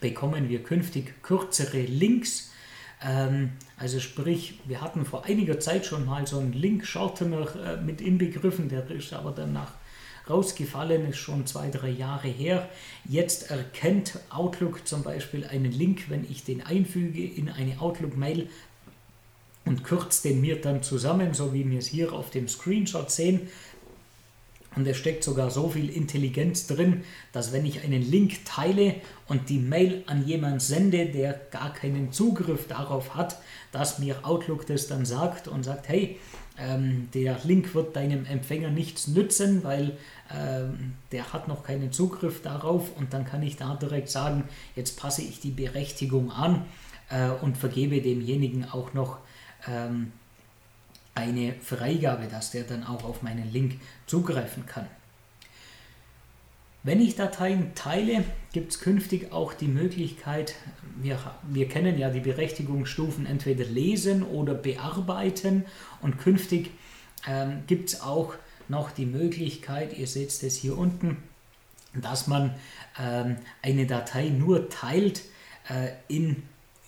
bekommen 0.00 0.48
wir 0.48 0.62
künftig 0.62 1.22
kürzere 1.22 1.82
Links. 1.82 2.52
Ähm, 3.02 3.52
also 3.76 4.00
sprich, 4.00 4.60
wir 4.66 4.80
hatten 4.80 5.04
vor 5.04 5.24
einiger 5.24 5.60
Zeit 5.60 5.84
schon 5.84 6.06
mal 6.06 6.26
so 6.26 6.38
einen 6.38 6.52
Link-Shortener 6.52 7.56
äh, 7.56 7.76
mit 7.80 8.00
inbegriffen, 8.00 8.68
der 8.68 8.88
ist 8.90 9.12
aber 9.12 9.32
danach 9.32 9.72
rausgefallen, 10.28 11.08
ist 11.08 11.18
schon 11.18 11.46
zwei, 11.46 11.70
drei 11.70 11.90
Jahre 11.90 12.28
her. 12.28 12.68
Jetzt 13.04 13.50
erkennt 13.50 14.18
Outlook 14.30 14.86
zum 14.86 15.02
Beispiel 15.02 15.44
einen 15.44 15.72
Link, 15.72 16.08
wenn 16.08 16.24
ich 16.30 16.44
den 16.44 16.62
einfüge 16.62 17.24
in 17.24 17.48
eine 17.50 17.80
Outlook-Mail 17.80 18.48
und 19.64 19.84
kürzt 19.84 20.24
den 20.24 20.40
mir 20.40 20.60
dann 20.60 20.82
zusammen, 20.82 21.34
so 21.34 21.52
wie 21.52 21.68
wir 21.68 21.78
es 21.78 21.86
hier 21.86 22.12
auf 22.12 22.30
dem 22.30 22.48
Screenshot 22.48 23.10
sehen. 23.10 23.48
Und 24.76 24.86
es 24.88 24.96
steckt 24.96 25.22
sogar 25.22 25.50
so 25.50 25.68
viel 25.68 25.88
Intelligenz 25.88 26.66
drin, 26.66 27.04
dass 27.32 27.52
wenn 27.52 27.64
ich 27.64 27.84
einen 27.84 28.02
Link 28.02 28.44
teile 28.44 28.96
und 29.28 29.48
die 29.48 29.60
Mail 29.60 30.02
an 30.06 30.26
jemanden 30.26 30.58
sende, 30.58 31.06
der 31.06 31.40
gar 31.52 31.72
keinen 31.72 32.10
Zugriff 32.10 32.66
darauf 32.66 33.14
hat, 33.14 33.40
dass 33.70 34.00
mir 34.00 34.26
Outlook 34.26 34.66
das 34.66 34.88
dann 34.88 35.04
sagt 35.04 35.46
und 35.46 35.62
sagt, 35.62 35.88
hey, 35.88 36.18
ähm, 36.58 37.08
der 37.14 37.38
Link 37.44 37.74
wird 37.74 37.96
deinem 37.96 38.26
Empfänger 38.26 38.70
nichts 38.70 39.08
nützen, 39.08 39.64
weil 39.64 39.96
der 41.12 41.32
hat 41.32 41.48
noch 41.48 41.64
keinen 41.64 41.92
Zugriff 41.92 42.42
darauf 42.42 42.96
und 42.96 43.12
dann 43.12 43.24
kann 43.24 43.42
ich 43.42 43.56
da 43.56 43.74
direkt 43.74 44.08
sagen, 44.08 44.48
jetzt 44.74 44.98
passe 44.98 45.22
ich 45.22 45.40
die 45.40 45.50
Berechtigung 45.50 46.32
an 46.32 46.64
äh, 47.10 47.28
und 47.28 47.56
vergebe 47.56 48.00
demjenigen 48.00 48.64
auch 48.64 48.94
noch 48.94 49.18
ähm, 49.68 50.12
eine 51.14 51.54
Freigabe, 51.60 52.26
dass 52.26 52.50
der 52.50 52.64
dann 52.64 52.84
auch 52.84 53.04
auf 53.04 53.22
meinen 53.22 53.52
Link 53.52 53.80
zugreifen 54.06 54.66
kann. 54.66 54.86
Wenn 56.82 57.00
ich 57.00 57.16
Dateien 57.16 57.74
teile, 57.74 58.24
gibt 58.52 58.72
es 58.72 58.80
künftig 58.80 59.32
auch 59.32 59.54
die 59.54 59.68
Möglichkeit, 59.68 60.54
wir, 60.96 61.18
wir 61.44 61.66
kennen 61.66 61.98
ja 61.98 62.10
die 62.10 62.20
Berechtigungsstufen 62.20 63.24
entweder 63.24 63.64
lesen 63.64 64.22
oder 64.22 64.52
bearbeiten 64.52 65.64
und 66.02 66.18
künftig 66.18 66.70
ähm, 67.26 67.62
gibt 67.66 67.88
es 67.88 68.02
auch 68.02 68.34
noch 68.68 68.90
die 68.90 69.06
Möglichkeit, 69.06 69.96
ihr 69.96 70.06
seht 70.06 70.30
es 70.42 70.56
hier 70.56 70.76
unten, 70.76 71.16
dass 71.94 72.26
man 72.26 72.54
ähm, 73.00 73.36
eine 73.62 73.86
Datei 73.86 74.28
nur 74.28 74.68
teilt 74.68 75.22
äh, 75.68 75.90
in, 76.08 76.42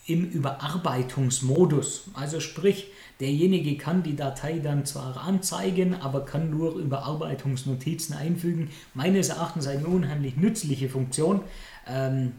im 0.06 0.24
Überarbeitungsmodus. 0.24 2.10
Also 2.14 2.40
sprich, 2.40 2.88
Derjenige 3.20 3.78
kann 3.78 4.02
die 4.02 4.14
Datei 4.14 4.58
dann 4.58 4.84
zwar 4.84 5.16
anzeigen, 5.16 5.94
aber 5.94 6.26
kann 6.26 6.50
nur 6.50 6.76
Überarbeitungsnotizen 6.76 8.14
einfügen. 8.14 8.70
Meines 8.92 9.30
Erachtens 9.30 9.66
eine 9.66 9.86
unheimlich 9.86 10.36
nützliche 10.36 10.90
Funktion, 10.90 11.40
ähm, 11.86 12.32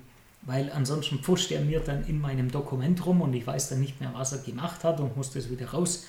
weil 0.44 0.72
ansonsten 0.72 1.20
pfuscht 1.20 1.51
er 1.51 1.62
mir 1.62 1.79
dann 1.79 2.06
in 2.06 2.22
meinem 2.22 2.51
Dokument 2.51 3.03
rum 3.08 3.22
und 3.22 3.34
ich 3.34 3.48
weiß 3.48 3.70
dann 3.70 3.79
nicht 3.79 4.00
mehr, 4.00 4.12
was 4.13 4.34
er 4.34 4.39
gemacht 4.39 4.84
hat 4.84 5.00
und 5.00 5.17
muss 5.17 5.32
das 5.32 5.50
wieder 5.50 5.70
raus. 5.70 6.06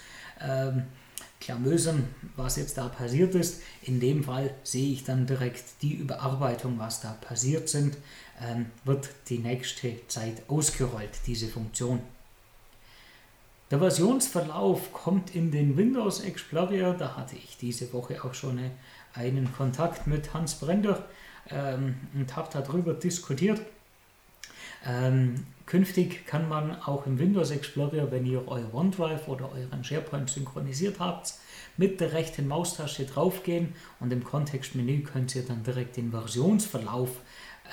Ähm, 0.46 0.82
klamösern, 1.40 2.08
was 2.36 2.56
jetzt 2.56 2.78
da 2.78 2.88
passiert 2.88 3.34
ist. 3.34 3.62
In 3.82 4.00
dem 4.00 4.24
Fall 4.24 4.54
sehe 4.64 4.92
ich 4.92 5.04
dann 5.04 5.26
direkt 5.26 5.64
die 5.82 5.94
Überarbeitung, 5.94 6.78
was 6.78 7.00
da 7.00 7.12
passiert 7.12 7.68
sind, 7.68 7.96
ähm, 8.42 8.66
wird 8.84 9.08
die 9.28 9.38
nächste 9.38 9.94
Zeit 10.08 10.42
ausgerollt, 10.48 11.10
diese 11.26 11.48
Funktion. 11.48 12.00
Der 13.70 13.78
Versionsverlauf 13.78 14.92
kommt 14.92 15.34
in 15.34 15.50
den 15.50 15.76
Windows 15.76 16.20
Explorer. 16.20 16.94
Da 16.94 17.16
hatte 17.16 17.36
ich 17.36 17.58
diese 17.58 17.92
Woche 17.92 18.24
auch 18.24 18.32
schon 18.32 18.58
einen 19.12 19.52
Kontakt 19.52 20.06
mit 20.06 20.32
Hans 20.32 20.54
Brender 20.54 21.04
ähm, 21.50 21.96
und 22.14 22.34
habe 22.34 22.48
darüber 22.50 22.94
diskutiert. 22.94 23.60
Ähm, 24.86 25.46
künftig 25.66 26.26
kann 26.26 26.48
man 26.48 26.80
auch 26.82 27.06
im 27.06 27.18
Windows 27.18 27.50
Explorer, 27.50 28.10
wenn 28.10 28.26
ihr 28.26 28.46
euer 28.48 28.72
OneDrive 28.72 29.28
oder 29.28 29.50
euren 29.52 29.84
SharePoint 29.84 30.30
synchronisiert 30.30 30.98
habt, 30.98 31.34
mit 31.76 32.00
der 32.00 32.12
rechten 32.12 32.48
Maustaste 32.48 33.04
draufgehen 33.04 33.74
und 34.00 34.12
im 34.12 34.24
Kontextmenü 34.24 35.02
könnt 35.02 35.34
ihr 35.34 35.44
dann 35.44 35.62
direkt 35.62 35.96
den 35.96 36.10
Versionsverlauf 36.10 37.10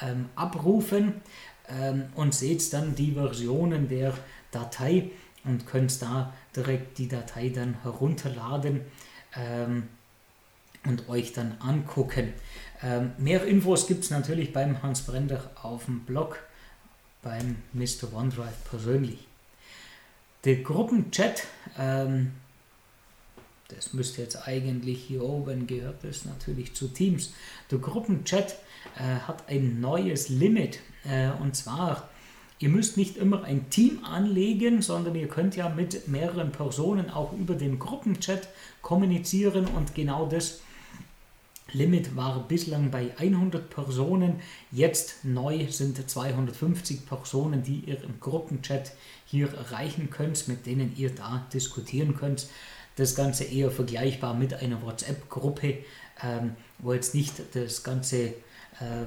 ähm, 0.01 0.29
abrufen 0.35 1.21
ähm, 1.69 2.05
und 2.15 2.33
seht 2.33 2.71
dann 2.73 2.95
die 2.95 3.13
Versionen 3.13 3.87
der 3.87 4.13
Datei 4.51 5.11
und 5.43 5.67
könnt 5.67 6.01
da 6.01 6.33
direkt 6.55 6.97
die 6.97 7.07
Datei 7.07 7.49
dann 7.49 7.81
herunterladen 7.83 8.81
ähm, 9.35 9.87
und 10.85 11.09
euch 11.09 11.33
dann 11.33 11.55
angucken. 11.59 12.33
Ähm, 12.83 13.11
mehr 13.17 13.45
Infos 13.45 13.87
gibt 13.87 14.03
es 14.03 14.09
natürlich 14.11 14.53
beim 14.53 14.81
Hans 14.83 15.01
Brender 15.01 15.51
auf 15.61 15.85
dem 15.85 16.01
Blog, 16.01 16.39
beim 17.25 17.57
Mr. 17.73 18.13
OneDrive 18.13 18.63
persönlich. 18.69 19.27
Der 20.45 20.57
Gruppenchat, 20.57 21.47
ähm, 21.77 22.31
das 23.67 23.93
müsste 23.93 24.21
jetzt 24.21 24.47
eigentlich 24.47 25.03
hier 25.03 25.23
oben, 25.23 25.65
gehört 25.65 26.03
das 26.03 26.23
natürlich 26.23 26.75
zu 26.75 26.87
Teams. 26.87 27.33
Der 27.71 27.79
Gruppenchat 27.79 28.57
äh, 28.97 29.19
hat 29.27 29.49
ein 29.49 29.81
neues 29.81 30.29
Limit 30.29 30.79
äh, 31.03 31.31
und 31.41 31.55
zwar 31.55 32.09
Ihr 32.57 32.69
müsst 32.69 32.95
nicht 32.95 33.17
immer 33.17 33.43
ein 33.43 33.69
Team 33.69 34.05
anlegen, 34.05 34.81
sondern 34.81 35.13
ihr 35.15 35.27
könnt 35.27 35.57
ja 35.57 35.67
mit 35.67 36.07
mehreren 36.07 36.53
Personen 36.53 37.09
auch 37.09 37.33
über 37.33 37.53
den 37.53 37.79
Gruppenchat 37.79 38.47
kommunizieren 38.81 39.67
und 39.67 39.93
genau 39.93 40.25
das 40.25 40.61
Limit 41.71 42.15
war 42.15 42.47
bislang 42.47 42.91
bei 42.91 43.11
100 43.17 43.69
Personen. 43.69 44.39
Jetzt 44.71 45.25
neu 45.25 45.67
sind 45.71 46.09
250 46.09 47.05
Personen, 47.05 47.63
die 47.63 47.79
ihr 47.79 48.01
im 48.03 48.19
Gruppenchat 48.19 48.93
hier 49.25 49.51
erreichen 49.53 50.09
könnt, 50.09 50.47
mit 50.47 50.65
denen 50.65 50.95
ihr 50.95 51.09
da 51.13 51.45
diskutieren 51.53 52.15
könnt. 52.15 52.47
Das 52.95 53.15
Ganze 53.15 53.43
eher 53.43 53.71
vergleichbar 53.71 54.33
mit 54.35 54.53
einer 54.53 54.81
WhatsApp-Gruppe, 54.81 55.79
ähm, 56.23 56.55
wo 56.77 56.93
jetzt 56.93 57.13
nicht 57.13 57.33
das 57.53 57.83
Ganze 57.83 58.27
äh, 58.79 59.05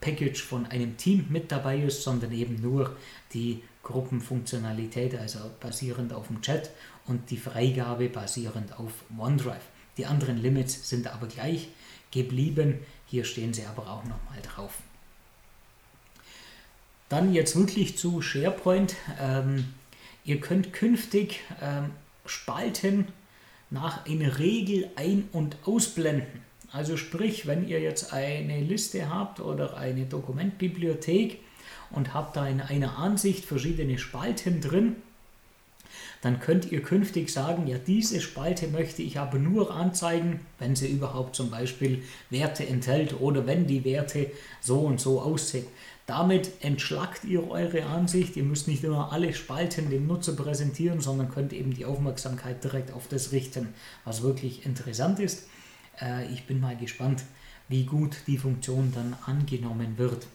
Package 0.00 0.42
von 0.42 0.66
einem 0.66 0.96
Team 0.96 1.26
mit 1.28 1.52
dabei 1.52 1.78
ist, 1.78 2.02
sondern 2.02 2.32
eben 2.32 2.60
nur 2.60 2.96
die 3.34 3.62
Gruppenfunktionalität, 3.82 5.14
also 5.16 5.38
basierend 5.60 6.12
auf 6.12 6.26
dem 6.26 6.40
Chat 6.40 6.70
und 7.06 7.30
die 7.30 7.36
Freigabe 7.36 8.08
basierend 8.08 8.78
auf 8.78 8.92
OneDrive. 9.16 9.62
Die 9.96 10.06
anderen 10.06 10.38
Limits 10.38 10.88
sind 10.88 11.06
aber 11.06 11.26
gleich 11.26 11.68
geblieben. 12.10 12.78
Hier 13.06 13.24
stehen 13.24 13.52
sie 13.52 13.64
aber 13.66 13.82
auch 13.90 14.04
nochmal 14.04 14.40
drauf. 14.42 14.74
Dann 17.08 17.34
jetzt 17.34 17.56
wirklich 17.56 17.98
zu 17.98 18.22
SharePoint. 18.22 18.94
Ähm, 19.20 19.74
ihr 20.24 20.40
könnt 20.40 20.72
künftig 20.72 21.40
ähm, 21.60 21.90
Spalten 22.24 23.08
nach 23.70 24.06
einer 24.06 24.38
Regel 24.38 24.90
ein- 24.96 25.28
und 25.32 25.56
ausblenden. 25.64 26.42
Also 26.72 26.96
sprich, 26.96 27.46
wenn 27.46 27.66
ihr 27.66 27.80
jetzt 27.80 28.12
eine 28.12 28.60
Liste 28.60 29.12
habt 29.12 29.40
oder 29.40 29.76
eine 29.76 30.06
Dokumentbibliothek 30.06 31.40
und 31.90 32.14
habt 32.14 32.36
da 32.36 32.46
in 32.46 32.60
einer 32.60 32.98
Ansicht 32.98 33.44
verschiedene 33.44 33.98
Spalten 33.98 34.60
drin, 34.60 34.96
dann 36.22 36.38
könnt 36.38 36.70
ihr 36.70 36.82
künftig 36.82 37.30
sagen, 37.30 37.66
ja, 37.66 37.78
diese 37.78 38.20
Spalte 38.20 38.68
möchte 38.68 39.02
ich 39.02 39.18
aber 39.18 39.38
nur 39.38 39.74
anzeigen, 39.74 40.40
wenn 40.58 40.76
sie 40.76 40.88
überhaupt 40.88 41.34
zum 41.34 41.50
Beispiel 41.50 42.02
Werte 42.28 42.66
enthält 42.66 43.20
oder 43.20 43.46
wenn 43.46 43.66
die 43.66 43.84
Werte 43.84 44.30
so 44.60 44.80
und 44.80 45.00
so 45.00 45.22
aussehen. 45.22 45.66
Damit 46.06 46.50
entschlackt 46.60 47.24
ihr 47.24 47.48
eure 47.50 47.84
Ansicht. 47.84 48.36
Ihr 48.36 48.42
müsst 48.42 48.68
nicht 48.68 48.82
immer 48.84 49.12
alle 49.12 49.32
Spalten 49.32 49.90
dem 49.90 50.06
Nutzer 50.06 50.34
präsentieren, 50.34 51.00
sondern 51.00 51.30
könnt 51.30 51.52
eben 51.52 51.72
die 51.72 51.84
Aufmerksamkeit 51.84 52.62
direkt 52.64 52.92
auf 52.92 53.06
das 53.08 53.32
richten, 53.32 53.68
was 54.04 54.22
wirklich 54.22 54.66
interessant 54.66 55.20
ist. 55.20 55.46
Äh, 56.00 56.26
ich 56.32 56.46
bin 56.46 56.60
mal 56.60 56.76
gespannt, 56.76 57.22
wie 57.68 57.84
gut 57.84 58.16
die 58.26 58.38
Funktion 58.38 58.92
dann 58.92 59.16
angenommen 59.24 59.96
wird. 59.96 60.26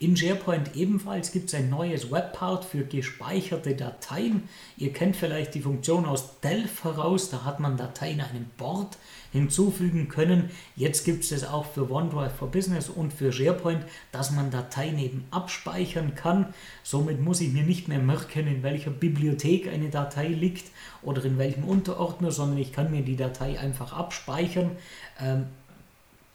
In 0.00 0.16
SharePoint 0.16 0.76
ebenfalls 0.76 1.32
gibt 1.32 1.48
es 1.48 1.54
ein 1.56 1.70
neues 1.70 2.12
Webpart 2.12 2.64
für 2.64 2.84
gespeicherte 2.84 3.74
Dateien. 3.74 4.48
Ihr 4.76 4.92
kennt 4.92 5.16
vielleicht 5.16 5.56
die 5.56 5.60
Funktion 5.60 6.06
aus 6.06 6.38
Delph 6.38 6.84
heraus, 6.84 7.30
da 7.30 7.44
hat 7.44 7.58
man 7.58 7.76
Dateien 7.76 8.20
einem 8.20 8.46
Board 8.56 8.96
hinzufügen 9.32 10.08
können. 10.08 10.50
Jetzt 10.76 11.04
gibt 11.04 11.24
es 11.24 11.30
das 11.30 11.42
auch 11.42 11.66
für 11.66 11.90
OneDrive 11.90 12.32
for 12.32 12.48
Business 12.48 12.88
und 12.88 13.12
für 13.12 13.32
SharePoint, 13.32 13.84
dass 14.12 14.30
man 14.30 14.52
Dateien 14.52 15.00
eben 15.00 15.24
abspeichern 15.32 16.14
kann. 16.14 16.54
Somit 16.84 17.20
muss 17.20 17.40
ich 17.40 17.52
mir 17.52 17.64
nicht 17.64 17.88
mehr 17.88 17.98
merken, 17.98 18.46
in 18.46 18.62
welcher 18.62 18.90
Bibliothek 18.90 19.66
eine 19.66 19.90
Datei 19.90 20.28
liegt 20.28 20.70
oder 21.02 21.24
in 21.24 21.38
welchem 21.38 21.64
Unterordner, 21.64 22.30
sondern 22.30 22.58
ich 22.58 22.72
kann 22.72 22.92
mir 22.92 23.02
die 23.02 23.16
Datei 23.16 23.58
einfach 23.58 23.92
abspeichern 23.92 24.76
ähm, 25.20 25.46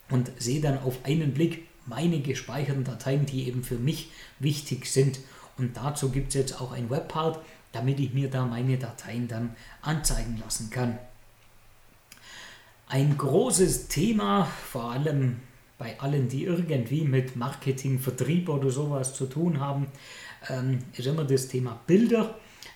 und 0.10 0.32
sehe 0.38 0.60
dann 0.60 0.80
auf 0.80 1.06
einen 1.06 1.34
Blick, 1.34 1.64
meine 1.86 2.20
gespeicherten 2.20 2.84
Dateien, 2.84 3.26
die 3.26 3.48
eben 3.48 3.64
für 3.64 3.78
mich 3.78 4.12
wichtig 4.40 4.86
sind. 4.86 5.20
Und 5.58 5.78
dazu 5.78 6.10
gibt 6.10 6.30
es 6.30 6.36
jetzt 6.36 6.62
auch 6.62 6.72
ein 6.72 6.90
Webpart, 6.90 7.40
damit 7.72 8.00
ich 8.00 8.14
mir 8.14 8.30
da 8.30 8.46
meine 8.46 8.78
Dateien 8.78 9.28
dann 9.28 9.56
anzeigen 9.82 10.38
lassen 10.38 10.70
kann. 10.70 10.98
Ein 12.88 13.18
großes 13.18 13.88
Thema, 13.88 14.46
vor 14.46 14.92
allem 14.92 15.38
bei 15.78 16.00
allen, 16.00 16.30
die 16.30 16.44
irgendwie 16.44 17.02
mit 17.02 17.36
Marketing, 17.36 18.00
Vertrieb 18.00 18.50
oder 18.50 18.70
sowas 18.70 19.16
zu 19.16 19.26
tun 19.26 19.60
haben, 19.60 19.88
ähm, 20.50 20.80
ist 20.96 21.08
immer 21.08 21.24
das 21.24 21.48
Thema 21.48 21.80
Bilder. 21.88 22.36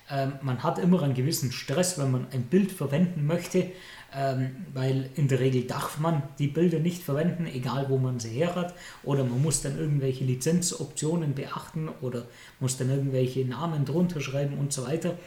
Ähm, 0.10 0.34
man 0.42 0.64
hat 0.64 0.80
immer 0.80 1.04
einen 1.04 1.14
gewissen 1.14 1.52
Stress, 1.52 1.98
wenn 2.00 2.12
man 2.12 2.28
ein 2.32 2.44
Bild 2.44 2.72
verwenden 2.72 3.26
möchte, 3.26 3.72
ähm, 4.16 4.66
weil 4.74 5.10
in 5.16 5.28
der 5.28 5.40
Regel 5.40 5.64
darf 5.64 6.00
man 6.00 6.24
die 6.40 6.48
Bilder 6.48 6.80
nicht 6.80 7.04
verwenden, 7.04 7.46
egal 7.46 7.88
wo 7.90 7.98
man 7.98 8.20
sie 8.20 8.30
her 8.30 8.56
hat, 8.56 8.74
oder 9.04 9.24
man 9.24 9.42
muss 9.42 9.62
dann 9.62 9.78
irgendwelche 9.78 10.24
Lizenzoptionen 10.24 11.36
beachten 11.36 11.90
oder 12.02 12.26
muss 12.60 12.78
dann 12.78 12.90
irgendwelche 12.90 13.46
Namen 13.46 13.86
drunter 13.86 14.22
schreiben 14.22 14.58
und 14.58 14.72
so 14.72 14.86
weiter. 14.86 15.18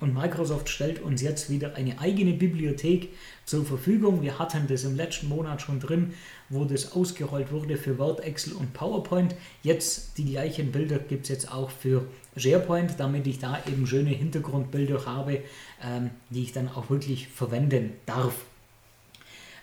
Und 0.00 0.14
Microsoft 0.14 0.70
stellt 0.70 1.02
uns 1.02 1.20
jetzt 1.20 1.50
wieder 1.50 1.74
eine 1.74 1.98
eigene 1.98 2.32
Bibliothek 2.32 3.10
zur 3.44 3.66
Verfügung. 3.66 4.22
Wir 4.22 4.38
hatten 4.38 4.66
das 4.66 4.84
im 4.84 4.96
letzten 4.96 5.28
Monat 5.28 5.60
schon 5.60 5.78
drin, 5.78 6.14
wo 6.48 6.64
das 6.64 6.92
ausgerollt 6.92 7.52
wurde 7.52 7.76
für 7.76 7.98
Word, 7.98 8.20
Excel 8.20 8.54
und 8.54 8.72
PowerPoint. 8.72 9.34
Jetzt 9.62 10.16
die 10.16 10.24
gleichen 10.24 10.72
Bilder 10.72 10.98
gibt 10.98 11.24
es 11.24 11.28
jetzt 11.28 11.52
auch 11.52 11.70
für 11.70 12.06
SharePoint, 12.34 12.94
damit 12.98 13.26
ich 13.26 13.40
da 13.40 13.58
eben 13.68 13.86
schöne 13.86 14.10
Hintergrundbilder 14.10 15.04
habe, 15.04 15.42
ähm, 15.84 16.10
die 16.30 16.44
ich 16.44 16.52
dann 16.52 16.68
auch 16.68 16.88
wirklich 16.88 17.28
verwenden 17.28 17.92
darf. 18.06 18.34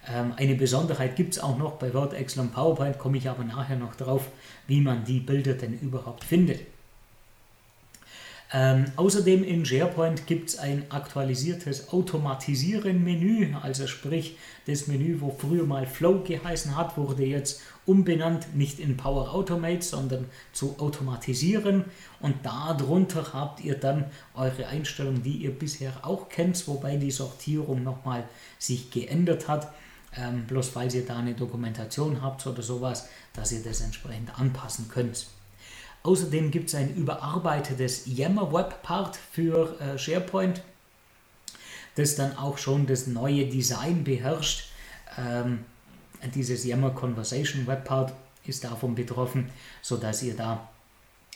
Ähm, 0.08 0.34
eine 0.38 0.54
Besonderheit 0.54 1.16
gibt 1.16 1.34
es 1.34 1.40
auch 1.42 1.58
noch 1.58 1.74
bei 1.74 1.94
Word, 1.96 2.14
Excel 2.14 2.42
und 2.42 2.54
PowerPoint, 2.54 3.00
komme 3.00 3.18
ich 3.18 3.28
aber 3.28 3.44
nachher 3.44 3.78
noch 3.78 3.96
drauf, 3.96 4.28
wie 4.68 4.82
man 4.82 5.04
die 5.04 5.20
Bilder 5.20 5.54
denn 5.54 5.80
überhaupt 5.80 6.24
findet. 6.24 6.62
Ähm, 8.54 8.86
außerdem 8.96 9.44
in 9.44 9.66
SharePoint 9.66 10.26
gibt 10.26 10.50
es 10.50 10.58
ein 10.58 10.86
aktualisiertes 10.90 11.90
Automatisieren-Menü, 11.90 13.56
also 13.62 13.88
sprich 13.88 14.38
das 14.68 14.88
Menü, 14.88 15.20
wo 15.20 15.32
früher 15.38 15.66
mal 15.66 15.86
Flow 15.86 16.24
geheißen 16.24 16.78
hat, 16.78 16.98
wurde 16.98 17.26
jetzt 17.26 17.62
umbenannt, 17.86 18.56
nicht 18.56 18.80
in 18.80 18.96
Power 18.96 19.34
Automate, 19.34 19.82
sondern 19.82 20.26
zu 20.54 20.80
Automatisieren. 20.80 21.86
Und 22.22 22.36
darunter 22.46 23.34
habt 23.34 23.62
ihr 23.62 23.76
dann 23.76 24.06
eure 24.34 24.68
Einstellungen, 24.68 25.24
die 25.24 25.38
ihr 25.38 25.52
bisher 25.58 25.92
auch 26.04 26.30
kennt, 26.30 26.68
wobei 26.68 26.96
die 26.96 27.12
Sortierung 27.12 27.84
nochmal 27.84 28.24
sich 28.60 28.92
geändert 28.92 29.48
hat. 29.50 29.74
Ähm, 30.16 30.46
bloß 30.48 30.70
falls 30.70 30.96
ihr 30.96 31.06
da 31.06 31.18
eine 31.18 31.34
Dokumentation 31.34 32.22
habt 32.22 32.46
oder 32.48 32.62
sowas, 32.62 33.10
dass 33.34 33.52
ihr 33.52 33.62
das 33.62 33.82
entsprechend 33.82 34.38
anpassen 34.40 34.88
könnt. 34.90 35.28
Außerdem 36.04 36.52
gibt 36.52 36.70
es 36.70 36.76
ein 36.76 36.96
überarbeitetes 36.96 38.04
Yammer 38.06 38.54
Web 38.54 38.82
Part 38.82 39.18
für 39.18 39.80
äh, 39.82 39.98
SharePoint, 39.98 40.62
das 41.96 42.16
dann 42.16 42.38
auch 42.38 42.58
schon 42.58 42.86
das 42.88 43.08
neue 43.08 43.46
Design 43.48 44.04
beherrscht. 44.04 44.70
Ähm, 45.18 45.60
dieses 46.34 46.64
Yammer 46.64 46.92
Conversation 46.92 47.68
Web 47.68 47.86
Part 47.86 48.14
ist 48.46 48.64
davon 48.64 48.96
betroffen, 48.96 49.50
sodass 49.82 50.24
ihr 50.24 50.36
da 50.36 50.70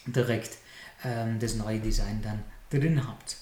direkt 0.05 0.57
ähm, 1.03 1.39
das 1.39 1.55
neue 1.55 1.79
Design 1.79 2.21
dann 2.21 2.43
drin 2.69 3.05
habt. 3.05 3.37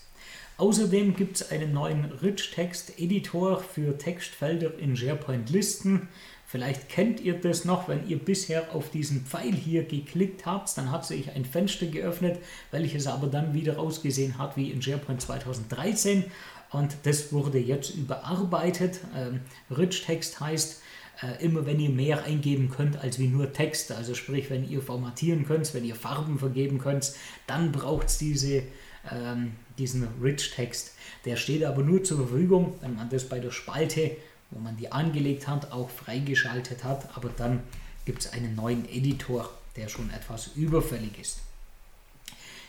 Außerdem 0.57 1.15
gibt 1.15 1.39
es 1.39 1.51
einen 1.51 1.71
neuen 1.71 2.05
Rich 2.05 2.51
Text 2.51 2.99
Editor 2.99 3.61
für 3.61 3.97
Textfelder 3.97 4.77
in 4.77 4.97
SharePoint 4.97 5.49
Listen. 5.49 6.09
Vielleicht 6.51 6.89
kennt 6.89 7.19
ihr 7.19 7.39
das 7.39 7.63
noch, 7.63 7.87
wenn 7.87 8.09
ihr 8.09 8.17
bisher 8.17 8.73
auf 8.73 8.89
diesen 8.89 9.23
Pfeil 9.23 9.53
hier 9.53 9.83
geklickt 9.83 10.47
habt, 10.47 10.75
dann 10.79 10.89
hat 10.89 11.05
sich 11.05 11.29
ein 11.29 11.45
Fenster 11.45 11.85
geöffnet, 11.85 12.39
welches 12.71 13.05
aber 13.05 13.27
dann 13.27 13.53
wieder 13.53 13.77
ausgesehen 13.77 14.39
hat 14.39 14.57
wie 14.57 14.71
in 14.71 14.81
SharePoint 14.81 15.21
2013 15.21 16.23
und 16.71 16.97
das 17.03 17.31
wurde 17.31 17.59
jetzt 17.59 17.91
überarbeitet. 17.91 18.99
Ähm, 19.15 19.41
Rich 19.69 20.03
Text 20.03 20.39
heißt, 20.39 20.81
äh, 21.21 21.45
immer 21.45 21.67
wenn 21.67 21.79
ihr 21.79 21.91
mehr 21.91 22.23
eingeben 22.23 22.71
könnt 22.71 22.97
als 22.97 23.19
wie 23.19 23.27
nur 23.27 23.53
Text, 23.53 23.91
also 23.91 24.15
sprich, 24.15 24.49
wenn 24.49 24.67
ihr 24.67 24.81
formatieren 24.81 25.45
könnt, 25.45 25.71
wenn 25.75 25.85
ihr 25.85 25.95
Farben 25.95 26.39
vergeben 26.39 26.79
könnt, 26.79 27.13
dann 27.45 27.71
braucht 27.71 28.07
es 28.07 28.17
diese, 28.17 28.63
ähm, 29.11 29.51
diesen 29.77 30.07
Rich 30.19 30.49
Text. 30.55 30.95
Der 31.25 31.35
steht 31.35 31.63
aber 31.63 31.83
nur 31.83 32.03
zur 32.03 32.17
Verfügung, 32.27 32.73
wenn 32.81 32.95
man 32.95 33.07
das 33.11 33.29
bei 33.29 33.37
der 33.37 33.51
Spalte 33.51 34.17
wo 34.51 34.59
man 34.59 34.77
die 34.77 34.91
angelegt 34.91 35.47
hat, 35.47 35.71
auch 35.71 35.89
freigeschaltet 35.89 36.83
hat, 36.83 37.15
aber 37.15 37.29
dann 37.29 37.61
gibt 38.05 38.21
es 38.21 38.33
einen 38.33 38.55
neuen 38.55 38.87
Editor, 38.89 39.49
der 39.75 39.89
schon 39.89 40.09
etwas 40.11 40.51
überfällig 40.55 41.19
ist. 41.19 41.39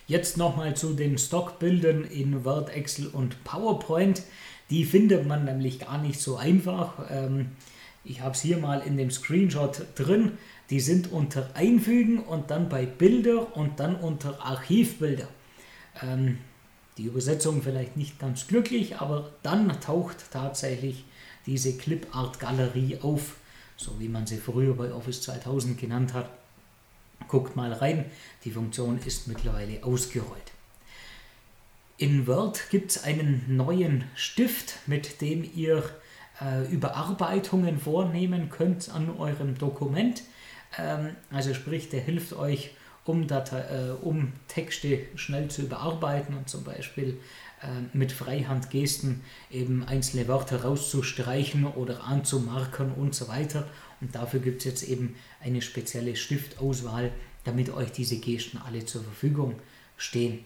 Jetzt 0.06 0.36
nochmal 0.36 0.76
zu 0.76 0.94
den 0.94 1.18
Stockbildern 1.18 2.04
in 2.04 2.44
Word, 2.44 2.70
Excel 2.70 3.06
und 3.06 3.42
PowerPoint. 3.44 4.22
Die 4.68 4.84
findet 4.84 5.26
man 5.26 5.44
nämlich 5.44 5.78
gar 5.78 5.98
nicht 5.98 6.20
so 6.20 6.36
einfach. 6.36 6.94
Ähm, 7.10 7.52
ich 8.04 8.20
habe 8.20 8.34
es 8.34 8.40
hier 8.40 8.58
mal 8.58 8.80
in 8.80 8.96
dem 8.96 9.10
Screenshot 9.10 9.82
drin. 9.94 10.32
Die 10.68 10.80
sind 10.80 11.12
unter 11.12 11.50
Einfügen 11.54 12.18
und 12.18 12.50
dann 12.50 12.68
bei 12.68 12.86
Bilder 12.86 13.56
und 13.56 13.78
dann 13.78 13.96
unter 13.96 14.44
Archivbilder. 14.44 15.28
Ähm, 16.02 16.38
die 16.98 17.04
Übersetzung 17.04 17.62
vielleicht 17.62 17.96
nicht 17.96 18.18
ganz 18.18 18.46
glücklich, 18.46 18.96
aber 18.96 19.30
dann 19.42 19.80
taucht 19.80 20.16
tatsächlich 20.32 21.04
diese 21.50 21.76
Clipart-Galerie 21.76 22.98
auf, 23.02 23.34
so 23.76 23.98
wie 23.98 24.08
man 24.08 24.24
sie 24.24 24.36
früher 24.36 24.72
bei 24.74 24.92
Office 24.92 25.22
2000 25.22 25.76
genannt 25.76 26.14
hat. 26.14 26.30
Guckt 27.26 27.56
mal 27.56 27.72
rein, 27.72 28.04
die 28.44 28.52
Funktion 28.52 29.00
ist 29.04 29.26
mittlerweile 29.26 29.82
ausgerollt. 29.82 30.52
In 31.98 32.28
Word 32.28 32.70
gibt 32.70 32.92
es 32.92 33.02
einen 33.02 33.44
neuen 33.48 34.04
Stift, 34.14 34.76
mit 34.86 35.20
dem 35.20 35.42
ihr 35.54 35.82
äh, 36.40 36.64
Überarbeitungen 36.70 37.80
vornehmen 37.80 38.48
könnt 38.48 38.88
an 38.88 39.10
eurem 39.18 39.58
Dokument. 39.58 40.22
Ähm, 40.78 41.16
also 41.32 41.52
sprich, 41.52 41.88
der 41.88 42.00
hilft 42.00 42.32
euch, 42.32 42.70
um, 43.04 43.26
Datei, 43.26 43.58
äh, 43.58 43.90
um 44.00 44.32
Texte 44.46 45.00
schnell 45.16 45.48
zu 45.48 45.62
überarbeiten 45.62 46.36
und 46.36 46.48
zum 46.48 46.62
Beispiel 46.62 47.18
mit 47.92 48.10
Freihandgesten 48.12 49.20
eben 49.50 49.84
einzelne 49.84 50.28
Wörter 50.28 50.62
rauszustreichen 50.62 51.66
oder 51.66 52.04
anzumarkern 52.04 52.92
und 52.92 53.14
so 53.14 53.28
weiter. 53.28 53.68
Und 54.00 54.14
dafür 54.14 54.40
gibt 54.40 54.60
es 54.60 54.64
jetzt 54.64 54.82
eben 54.82 55.14
eine 55.40 55.60
spezielle 55.60 56.16
Stiftauswahl, 56.16 57.12
damit 57.44 57.70
euch 57.70 57.92
diese 57.92 58.16
Gesten 58.18 58.58
alle 58.58 58.86
zur 58.86 59.02
Verfügung 59.02 59.56
stehen. 59.96 60.44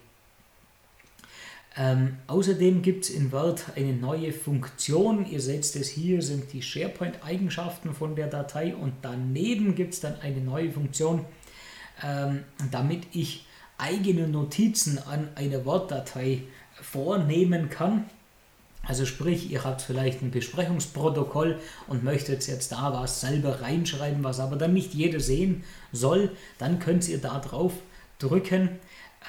Ähm, 1.77 2.18
außerdem 2.29 2.83
gibt 2.83 3.05
es 3.05 3.11
in 3.11 3.33
Word 3.33 3.64
eine 3.74 3.92
neue 3.92 4.33
Funktion. 4.33 5.27
Ihr 5.27 5.40
seht 5.40 5.64
es 5.74 5.88
hier, 5.88 6.22
sind 6.22 6.53
die 6.53 6.62
SharePoint-Eigenschaften 6.62 7.94
von 7.94 8.14
der 8.14 8.29
Datei 8.29 8.77
und 8.77 8.92
daneben 9.03 9.74
gibt 9.74 9.94
es 9.94 10.00
dann 10.00 10.20
eine 10.20 10.40
neue 10.40 10.70
Funktion, 10.70 11.24
ähm, 12.03 12.44
damit 12.70 13.09
ich 13.12 13.46
eigene 13.77 14.29
Notizen 14.29 14.98
an 14.98 15.29
eine 15.35 15.64
Word-Datei 15.64 16.42
vornehmen 16.85 17.70
kann. 17.70 18.05
Also 18.87 19.07
sprich, 19.07 19.51
ihr 19.51 19.64
habt 19.64 19.81
vielleicht 19.81 20.23
ein 20.23 20.31
Besprechungsprotokoll 20.31 21.59
und 21.87 22.05
möchtet 22.05 22.47
jetzt 22.47 22.70
da 22.73 22.92
was 22.92 23.20
selber 23.23 23.62
reinschreiben, 23.62 24.23
was 24.23 24.40
aber 24.40 24.57
dann 24.57 24.75
nicht 24.75 24.92
jeder 24.92 25.20
sehen 25.20 25.64
soll, 25.90 26.31
dann 26.59 26.79
könnt 26.79 27.09
ihr 27.09 27.18
da 27.18 27.38
drauf 27.38 27.73
drücken 28.18 28.68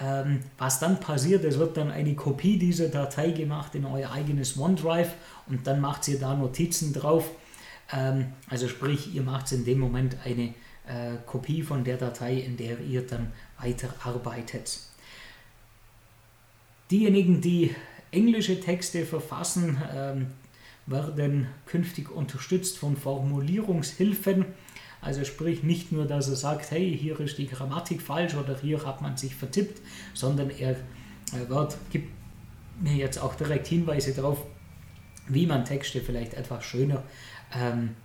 Ähm, 0.02 0.42
was 0.58 0.80
dann 0.80 1.00
passiert, 1.00 1.46
es 1.46 1.58
wird 1.58 1.78
dann 1.78 1.90
eine 1.90 2.16
Kopie 2.16 2.58
dieser 2.58 2.90
Datei 2.90 3.32
gemacht 3.32 3.76
in 3.76 3.86
euer 3.86 4.12
eigenes 4.12 4.58
OneDrive 4.58 5.14
und 5.48 5.66
dann 5.68 5.80
macht 5.80 6.10
ihr 6.10 6.20
da 6.20 6.34
Notizen 6.36 6.92
drauf. 6.92 7.32
Ähm, 7.94 8.34
also 8.50 8.68
sprich, 8.68 9.16
ihr 9.16 9.22
macht 9.22 9.54
in 9.54 9.64
dem 9.64 9.80
Moment 9.80 10.18
eine 10.26 10.54
äh, 10.88 11.16
Kopie 11.26 11.62
von 11.62 11.86
der 11.86 11.96
Datei, 11.96 12.34
in 12.34 12.58
der 12.58 12.80
ihr 12.82 13.08
dann 13.08 13.32
weiterarbeitet. 13.58 14.80
Diejenigen, 16.92 17.42
die 17.42 17.74
englische 18.12 18.60
Texte 18.60 19.06
verfassen, 19.06 19.78
ähm, 19.94 20.28
werden 20.86 21.48
künftig 21.66 22.12
unterstützt 22.12 22.78
von 22.78 22.96
Formulierungshilfen. 22.96 24.46
Also 25.02 25.24
sprich 25.24 25.64
nicht 25.64 25.92
nur, 25.92 26.06
dass 26.06 26.30
er 26.30 26.36
sagt, 26.36 26.72
hey, 26.72 26.96
hier 26.98 27.20
ist 27.20 27.38
die 27.38 27.48
Grammatik 27.48 28.02
falsch 28.02 28.36
oder 28.36 28.58
hier 28.60 28.86
hat 28.86 29.02
man 29.02 29.18
sich 29.18 29.36
vertippt, 29.36 29.82
sondern 30.14 30.50
er 30.50 30.76
wird, 31.48 31.78
gibt 31.92 32.12
mir 32.80 32.94
jetzt 32.94 33.18
auch 33.18 33.36
direkt 33.36 33.68
Hinweise 33.68 34.14
darauf, 34.14 34.46
wie 35.28 35.46
man 35.46 35.66
Texte 35.66 36.02
vielleicht 36.02 36.34
etwas 36.36 36.64
schöner 36.66 37.04
ähm, 37.54 37.96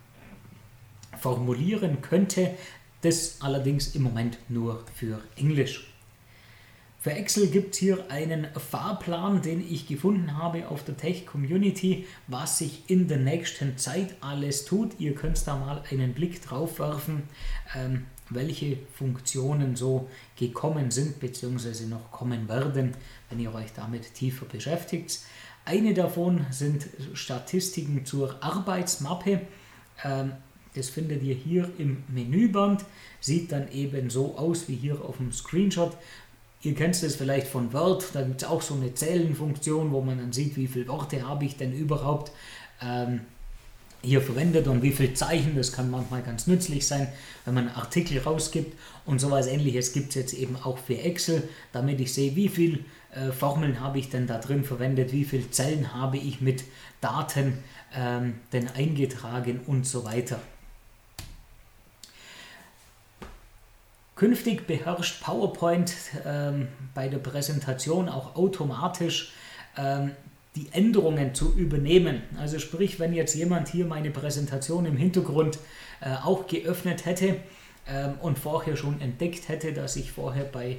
formulieren 1.19 2.01
könnte. 2.01 2.55
Das 3.03 3.39
allerdings 3.41 3.95
im 3.95 4.03
Moment 4.03 4.39
nur 4.49 4.85
für 4.95 5.21
Englisch. 5.37 5.90
Für 7.03 7.13
Excel 7.13 7.47
gibt 7.47 7.73
es 7.73 7.81
hier 7.81 8.11
einen 8.11 8.47
Fahrplan, 8.55 9.41
den 9.41 9.67
ich 9.67 9.89
gefunden 9.89 10.37
habe 10.37 10.69
auf 10.69 10.85
der 10.85 10.99
Tech 10.99 11.25
Community, 11.25 12.07
was 12.27 12.59
sich 12.59 12.83
in 12.89 13.09
der 13.09 13.17
nächsten 13.17 13.79
Zeit 13.79 14.15
alles 14.21 14.67
tut. 14.67 15.01
Ihr 15.01 15.15
könnt 15.15 15.47
da 15.47 15.57
mal 15.57 15.83
einen 15.91 16.13
Blick 16.13 16.43
drauf 16.43 16.79
werfen, 16.79 17.23
ähm, 17.75 18.05
welche 18.29 18.77
Funktionen 18.93 19.77
so 19.77 20.11
gekommen 20.37 20.91
sind 20.91 21.21
bzw. 21.21 21.87
noch 21.87 22.13
kommen 22.13 22.47
werden, 22.51 22.93
wenn 23.31 23.41
ihr 23.41 23.55
euch 23.55 23.73
damit 23.75 24.13
tiefer 24.13 24.45
beschäftigt. 24.45 25.21
Eine 25.65 25.95
davon 25.95 26.45
sind 26.51 26.87
Statistiken 27.15 28.05
zur 28.05 28.45
Arbeitsmappe. 28.45 29.41
Ähm, 30.05 30.33
das 30.75 30.91
findet 30.91 31.23
ihr 31.23 31.35
hier 31.35 31.71
im 31.79 32.05
Menüband. 32.09 32.85
Sieht 33.21 33.53
dann 33.53 33.73
eben 33.73 34.11
so 34.11 34.37
aus 34.37 34.69
wie 34.69 34.77
hier 34.77 35.03
auf 35.03 35.17
dem 35.17 35.33
Screenshot. 35.33 35.97
Ihr 36.63 36.75
kennt 36.75 37.03
es 37.03 37.17
vielleicht 37.17 37.47
von 37.47 37.73
Word, 37.73 38.09
da 38.13 38.23
gibt 38.23 38.43
es 38.43 38.49
auch 38.49 38.61
so 38.61 38.75
eine 38.75 38.93
Zählenfunktion, 38.93 39.93
wo 39.93 40.03
man 40.03 40.19
dann 40.19 40.33
sieht, 40.33 40.57
wie 40.57 40.67
viele 40.67 40.89
Worte 40.89 41.27
habe 41.27 41.47
ich 41.47 41.57
denn 41.57 41.73
überhaupt 41.73 42.33
ähm, 42.83 43.23
hier 44.03 44.21
verwendet 44.21 44.67
und 44.67 44.83
wie 44.83 44.93
viele 44.93 45.15
Zeichen. 45.15 45.57
Das 45.57 45.73
kann 45.73 45.91
manchmal 45.91 46.23
ganz 46.23 46.47
nützlich 46.47 46.87
sein, 46.87 47.09
wenn 47.45 47.55
man 47.55 47.69
Artikel 47.69 48.19
rausgibt. 48.19 48.77
Und 49.07 49.21
sowas 49.21 49.47
ähnliches 49.47 49.93
gibt 49.93 50.11
es 50.11 50.15
jetzt 50.17 50.35
eben 50.35 50.57
auch 50.57 50.79
für 50.79 50.99
Excel, 50.99 51.49
damit 51.73 52.01
ich 52.01 52.13
sehe, 52.13 52.37
wie 52.37 52.49
viele 52.49 52.81
äh, 53.15 53.33
Formeln 53.33 53.81
habe 53.81 53.99
ich 53.99 54.11
denn 54.11 54.27
da 54.27 54.39
drin 54.39 54.65
verwendet, 54.65 55.13
wie 55.13 55.25
viele 55.25 55.51
Zellen 55.51 55.95
habe 55.95 56.19
ich 56.19 56.41
mit 56.41 56.65
Daten 57.01 57.59
ähm, 57.95 58.35
denn 58.53 58.69
eingetragen 58.69 59.61
und 59.67 59.87
so 59.87 60.05
weiter. 60.05 60.41
Künftig 64.21 64.67
beherrscht 64.67 65.23
PowerPoint 65.23 65.95
ähm, 66.27 66.69
bei 66.95 67.09
der 67.09 67.17
Präsentation 67.17 68.11
auch 68.11 68.37
automatisch 68.37 69.33
ähm, 69.79 70.11
die 70.55 70.67
Änderungen 70.73 71.35
zu 71.35 71.55
übernehmen. 71.55 72.21
Also 72.39 72.59
sprich, 72.59 73.01
wenn 73.01 73.15
jetzt 73.15 73.35
jemand 73.35 73.69
hier 73.69 73.87
meine 73.87 74.11
Präsentation 74.11 74.85
im 74.85 74.99
Hintergrund 74.99 75.59
äh, 76.03 76.11
auch 76.23 76.47
geöffnet 76.47 77.07
hätte 77.07 77.37
ähm, 77.89 78.13
und 78.21 78.39
vorher 78.39 78.77
schon 78.77 79.01
entdeckt 79.01 79.49
hätte, 79.49 79.73
dass 79.73 79.97
ich 79.97 80.13
vorher 80.13 80.45
bei 80.45 80.77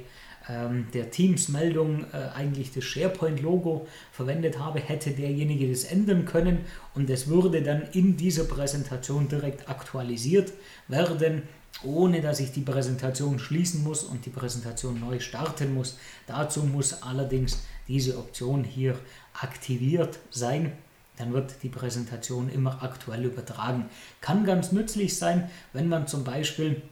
ähm, 0.48 0.86
der 0.94 1.10
Teams-Meldung 1.10 2.04
äh, 2.12 2.36
eigentlich 2.36 2.72
das 2.72 2.84
SharePoint-Logo 2.84 3.88
verwendet 4.12 4.60
habe, 4.60 4.78
hätte 4.78 5.10
derjenige 5.10 5.68
das 5.68 5.82
ändern 5.82 6.26
können 6.26 6.60
und 6.94 7.10
es 7.10 7.26
würde 7.26 7.60
dann 7.62 7.82
in 7.92 8.16
dieser 8.16 8.44
Präsentation 8.44 9.26
direkt 9.26 9.68
aktualisiert 9.68 10.52
werden 10.86 11.42
ohne 11.84 12.20
dass 12.20 12.40
ich 12.40 12.52
die 12.52 12.60
Präsentation 12.60 13.38
schließen 13.38 13.82
muss 13.82 14.04
und 14.04 14.26
die 14.26 14.30
Präsentation 14.30 15.00
neu 15.00 15.20
starten 15.20 15.74
muss. 15.74 15.98
Dazu 16.26 16.64
muss 16.64 17.02
allerdings 17.02 17.62
diese 17.88 18.18
Option 18.18 18.64
hier 18.64 18.98
aktiviert 19.34 20.18
sein. 20.30 20.72
Dann 21.18 21.32
wird 21.32 21.62
die 21.62 21.68
Präsentation 21.68 22.48
immer 22.48 22.82
aktuell 22.82 23.24
übertragen. 23.24 23.86
Kann 24.20 24.44
ganz 24.44 24.72
nützlich 24.72 25.16
sein, 25.16 25.50
wenn 25.72 25.88
man 25.88 26.06
zum 26.06 26.24
Beispiel 26.24 26.82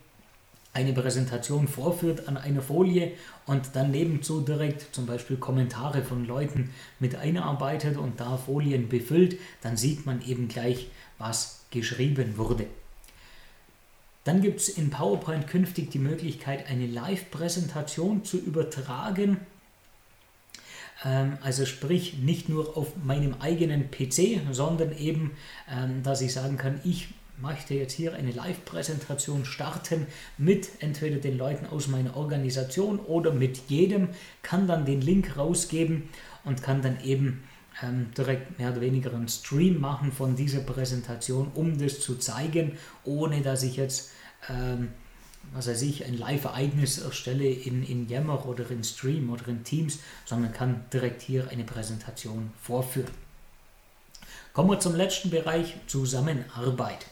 eine 0.73 0.93
Präsentation 0.93 1.67
vorführt 1.67 2.29
an 2.29 2.37
einer 2.37 2.63
Folie 2.63 3.13
und 3.47 3.75
dann 3.75 3.91
nebenzu 3.91 4.41
direkt 4.41 4.95
zum 4.95 5.07
Beispiel 5.07 5.37
Kommentare 5.37 6.03
von 6.03 6.27
Leuten 6.27 6.71
mit 7.01 7.17
einarbeitet 7.17 7.97
und 7.97 8.21
da 8.21 8.37
Folien 8.37 8.89
befüllt, 8.89 9.39
dann 9.63 9.77
sieht 9.77 10.07
man 10.07 10.23
eben 10.23 10.49
gleich, 10.49 10.89
was 11.19 11.65
geschrieben 11.71 12.37
wurde. 12.37 12.67
Dann 14.25 14.43
gibt 14.43 14.61
es 14.61 14.69
in 14.69 14.91
PowerPoint 14.91 15.47
künftig 15.47 15.91
die 15.91 15.99
Möglichkeit, 15.99 16.69
eine 16.69 16.87
Live-Präsentation 16.87 18.25
zu 18.25 18.39
übertragen. 18.39 19.39
Ähm, 21.05 21.39
also 21.43 21.65
sprich 21.65 22.19
nicht 22.19 22.49
nur 22.49 22.77
auf 22.77 22.97
meinem 23.03 23.35
eigenen 23.41 23.91
PC, 23.91 24.41
sondern 24.53 24.97
eben, 24.97 25.33
ähm, 25.71 26.03
dass 26.03 26.21
ich 26.21 26.33
sagen 26.33 26.59
kann, 26.59 26.81
ich 26.85 27.09
möchte 27.41 27.75
jetzt 27.75 27.95
hier 27.95 28.15
eine 28.15 28.33
Live-Präsentation 28.33 29.47
starten 29.47 30.07
mit 30.37 30.69
entweder 30.81 31.17
den 31.17 31.39
Leuten 31.39 31.67
aus 31.67 31.89
meiner 31.89 32.17
Organisation 32.17 32.99
oder 32.99 33.33
mit 33.33 33.63
jedem, 33.69 34.11
kann 34.43 34.67
dann 34.67 34.85
den 34.85 35.01
Link 35.01 35.39
rausgeben 35.39 36.11
und 36.45 36.63
kann 36.63 36.83
dann 36.83 37.03
eben 37.03 37.45
direkt 38.17 38.59
mehr 38.59 38.71
oder 38.73 38.81
weniger 38.81 39.13
einen 39.15 39.29
Stream 39.29 39.81
machen 39.81 40.13
von 40.13 40.37
dieser 40.37 40.61
Präsentation, 40.61 41.51
um 41.55 41.79
das 41.79 42.01
zu 42.01 42.17
zeigen, 42.17 42.77
ohne 43.05 43.41
dass 43.41 43.63
ich 43.63 43.77
jetzt, 43.77 44.11
ähm, 44.49 44.89
was 45.53 45.67
weiß 45.67 45.83
ich, 45.83 46.05
ein 46.05 46.19
Live-Ereignis 46.19 46.99
erstelle 46.99 47.49
in, 47.49 47.83
in 47.83 48.09
Yammer 48.09 48.47
oder 48.47 48.71
in 48.71 48.85
Stream 48.85 49.31
oder 49.31 49.49
in 49.49 49.65
Teams, 49.65 49.99
sondern 50.27 50.53
kann 50.53 50.85
direkt 50.93 51.23
hier 51.23 51.49
eine 51.51 51.65
Präsentation 51.65 52.53
vorführen. 52.61 53.11
Kommen 54.53 54.71
wir 54.71 54.81
zum 54.81 54.95
letzten 54.95 55.31
Bereich, 55.31 55.77
Zusammenarbeit. 55.87 57.07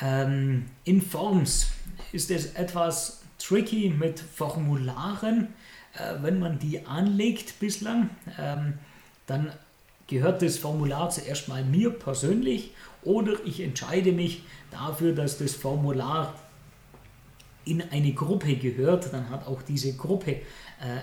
Ähm, 0.00 0.66
in 0.84 1.02
Forms 1.02 1.68
ist 2.12 2.30
es 2.30 2.54
etwas 2.54 3.22
tricky 3.38 3.90
mit 3.90 4.18
Formularen, 4.18 5.48
äh, 5.94 6.14
wenn 6.22 6.38
man 6.38 6.58
die 6.58 6.84
anlegt 6.86 7.60
bislang. 7.60 8.10
Ähm, 8.38 8.74
dann 9.26 9.52
gehört 10.08 10.42
das 10.42 10.58
Formular 10.58 11.10
zuerst 11.10 11.48
mal 11.48 11.64
mir 11.64 11.90
persönlich 11.90 12.72
oder 13.02 13.34
ich 13.44 13.60
entscheide 13.60 14.10
mich 14.10 14.42
dafür, 14.70 15.14
dass 15.14 15.38
das 15.38 15.54
Formular 15.54 16.34
in 17.64 17.82
eine 17.90 18.12
Gruppe 18.12 18.56
gehört, 18.56 19.12
dann 19.12 19.30
hat 19.30 19.46
auch 19.46 19.62
diese 19.62 19.94
Gruppe 19.96 20.32
äh, 20.32 20.40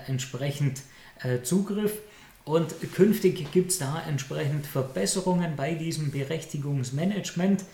entsprechend 0.08 0.82
äh, 1.22 1.40
Zugriff. 1.42 1.98
Und 2.46 2.76
künftig 2.94 3.50
gibt 3.50 3.72
es 3.72 3.78
da 3.78 4.00
entsprechend 4.06 4.68
Verbesserungen 4.68 5.56
bei 5.56 5.74
diesem 5.74 6.12
Berechtigungsmanagement, 6.12 7.64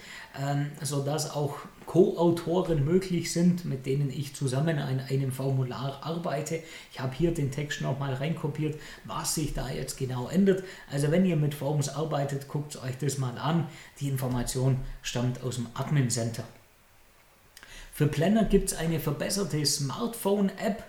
ähm, 0.41 0.71
sodass 0.81 1.31
auch 1.31 1.57
Co-Autoren 1.85 2.83
möglich 2.83 3.35
sind, 3.35 3.67
mit 3.67 3.85
denen 3.85 4.09
ich 4.09 4.35
zusammen 4.35 4.79
an 4.79 4.99
einem 5.01 5.31
Formular 5.31 6.01
arbeite. 6.03 6.63
Ich 6.91 7.01
habe 7.01 7.15
hier 7.15 7.35
den 7.35 7.51
Text 7.51 7.83
nochmal 7.83 8.15
reinkopiert, 8.15 8.81
was 9.05 9.35
sich 9.35 9.53
da 9.53 9.69
jetzt 9.69 9.99
genau 9.99 10.29
ändert. 10.29 10.65
Also 10.91 11.11
wenn 11.11 11.27
ihr 11.27 11.37
mit 11.37 11.55
Forms 11.55 11.91
arbeitet, 11.91 12.49
guckt 12.49 12.83
euch 12.83 12.97
das 12.97 13.19
mal 13.19 13.37
an. 13.37 13.67
Die 14.01 14.09
Information 14.09 14.79
stammt 15.03 15.43
aus 15.43 15.57
dem 15.57 15.67
Admin 15.75 16.09
Center. 16.09 16.45
Für 17.93 18.07
Planner 18.07 18.45
gibt 18.45 18.73
es 18.73 18.79
eine 18.79 19.01
verbesserte 19.01 19.67
Smartphone-App, 19.67 20.83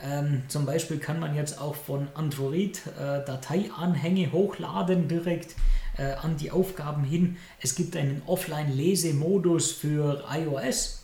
ähm, 0.00 0.42
zum 0.48 0.64
Beispiel 0.64 0.98
kann 0.98 1.18
man 1.18 1.34
jetzt 1.34 1.60
auch 1.60 1.74
von 1.74 2.08
Android 2.14 2.80
äh, 2.86 3.24
Dateianhänge 3.24 4.30
hochladen 4.30 5.08
direkt 5.08 5.56
äh, 5.96 6.12
an 6.12 6.36
die 6.36 6.50
Aufgaben 6.52 7.02
hin. 7.04 7.36
Es 7.60 7.74
gibt 7.74 7.96
einen 7.96 8.22
Offline-Lesemodus 8.26 9.72
für 9.72 10.24
iOS. 10.30 11.02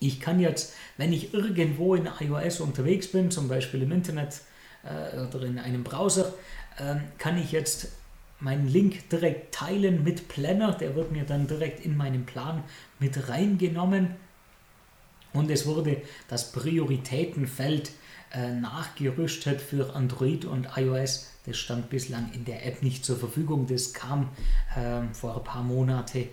Ich 0.00 0.20
kann 0.20 0.40
jetzt, 0.40 0.74
wenn 0.96 1.12
ich 1.12 1.32
irgendwo 1.32 1.94
in 1.94 2.08
iOS 2.20 2.60
unterwegs 2.60 3.08
bin, 3.08 3.30
zum 3.30 3.48
Beispiel 3.48 3.82
im 3.82 3.92
Internet 3.92 4.40
äh, 4.82 5.20
oder 5.34 5.46
in 5.46 5.58
einem 5.58 5.84
Browser, 5.84 6.34
ähm, 6.80 7.02
kann 7.18 7.38
ich 7.38 7.52
jetzt 7.52 7.88
meinen 8.40 8.68
Link 8.68 9.08
direkt 9.10 9.54
teilen 9.54 10.02
mit 10.02 10.26
Planner. 10.26 10.72
Der 10.72 10.96
wird 10.96 11.12
mir 11.12 11.24
dann 11.24 11.46
direkt 11.46 11.84
in 11.84 11.96
meinen 11.96 12.26
Plan 12.26 12.64
mit 12.98 13.28
reingenommen 13.28 14.16
und 15.32 15.50
es 15.50 15.66
wurde 15.66 16.02
das 16.28 16.52
Prioritätenfeld 16.52 17.90
äh, 18.32 18.52
nachgerüstet 18.52 19.60
für 19.60 19.94
Android 19.94 20.44
und 20.44 20.68
iOS. 20.76 21.30
Das 21.46 21.56
stand 21.56 21.90
bislang 21.90 22.32
in 22.32 22.44
der 22.44 22.66
App 22.66 22.82
nicht 22.82 23.04
zur 23.04 23.16
Verfügung. 23.16 23.66
Das 23.66 23.92
kam 23.92 24.30
äh, 24.74 25.02
vor 25.14 25.36
ein 25.36 25.44
paar 25.44 25.62
Monaten 25.62 26.28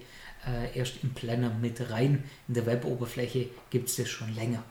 äh, 0.46 0.78
erst 0.78 1.04
im 1.04 1.14
Planner 1.14 1.52
mit 1.62 1.90
rein. 1.92 2.24
In 2.48 2.56
der 2.56 2.66
Weboberfläche 2.66 3.50
gibt 3.70 3.90
es 3.90 3.98
das 3.98 4.10
schon 4.10 4.34
länger. 4.34 4.64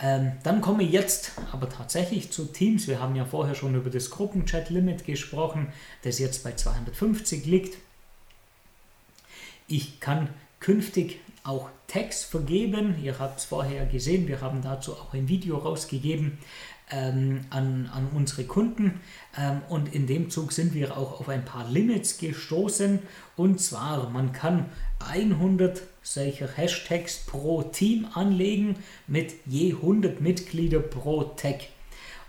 Ähm, 0.00 0.32
dann 0.44 0.60
komme 0.60 0.84
ich 0.84 0.92
jetzt 0.92 1.32
aber 1.52 1.68
tatsächlich 1.68 2.30
zu 2.30 2.46
Teams. 2.46 2.86
Wir 2.86 3.00
haben 3.00 3.16
ja 3.16 3.24
vorher 3.24 3.54
schon 3.54 3.74
über 3.74 3.90
das 3.90 4.10
Gruppenchat-Limit 4.10 5.04
gesprochen, 5.04 5.72
das 6.02 6.18
jetzt 6.18 6.44
bei 6.44 6.52
250 6.52 7.44
liegt. 7.46 7.76
Ich 9.66 10.00
kann 10.00 10.30
künftig 10.60 11.20
auch 11.48 11.70
Tags 11.86 12.24
vergeben. 12.24 12.96
Ihr 13.02 13.18
habt 13.18 13.38
es 13.38 13.46
vorher 13.46 13.86
gesehen, 13.86 14.28
wir 14.28 14.42
haben 14.42 14.60
dazu 14.60 14.92
auch 14.92 15.14
ein 15.14 15.28
Video 15.28 15.56
rausgegeben 15.56 16.38
ähm, 16.90 17.40
an, 17.48 17.90
an 17.92 18.08
unsere 18.14 18.44
Kunden. 18.44 19.00
Ähm, 19.36 19.62
und 19.70 19.94
in 19.94 20.06
dem 20.06 20.28
Zug 20.28 20.52
sind 20.52 20.74
wir 20.74 20.96
auch 20.98 21.20
auf 21.20 21.28
ein 21.28 21.44
paar 21.44 21.66
Limits 21.70 22.18
gestoßen. 22.18 22.98
Und 23.36 23.60
zwar, 23.60 24.10
man 24.10 24.32
kann 24.32 24.66
100 25.10 25.82
solcher 26.02 26.48
Hashtags 26.54 27.24
pro 27.24 27.62
Team 27.62 28.06
anlegen 28.12 28.76
mit 29.06 29.32
je 29.46 29.72
100 29.72 30.20
Mitglieder 30.20 30.80
pro 30.80 31.24
Tag. 31.24 31.60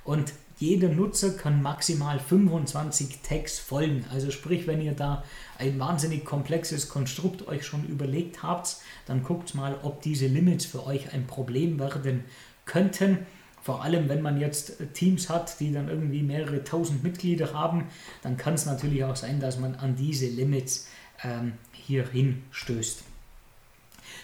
Und 0.05 0.31
jeder 0.59 0.89
Nutzer 0.89 1.31
kann 1.31 1.61
maximal 1.61 2.19
25 2.19 3.21
Tags 3.21 3.59
folgen. 3.59 4.05
Also 4.11 4.29
sprich, 4.29 4.67
wenn 4.67 4.81
ihr 4.81 4.91
da 4.91 5.23
ein 5.57 5.79
wahnsinnig 5.79 6.25
komplexes 6.25 6.89
Konstrukt 6.89 7.47
euch 7.47 7.65
schon 7.65 7.85
überlegt 7.85 8.43
habt, 8.43 8.75
dann 9.05 9.23
guckt 9.23 9.55
mal, 9.55 9.79
ob 9.83 10.01
diese 10.01 10.27
Limits 10.27 10.65
für 10.65 10.85
euch 10.85 11.13
ein 11.13 11.27
Problem 11.27 11.79
werden 11.79 12.25
könnten. 12.65 13.19
Vor 13.61 13.83
allem, 13.83 14.09
wenn 14.09 14.21
man 14.21 14.37
jetzt 14.37 14.73
Teams 14.93 15.29
hat, 15.29 15.61
die 15.61 15.71
dann 15.71 15.87
irgendwie 15.87 16.23
mehrere 16.23 16.63
tausend 16.65 17.03
Mitglieder 17.03 17.53
haben, 17.53 17.87
dann 18.21 18.35
kann 18.35 18.53
es 18.53 18.65
natürlich 18.65 19.05
auch 19.05 19.15
sein, 19.15 19.39
dass 19.39 19.59
man 19.59 19.75
an 19.75 19.95
diese 19.95 20.27
Limits 20.27 20.89
ähm, 21.23 21.53
hier 21.71 22.05
hinstößt. 22.09 23.03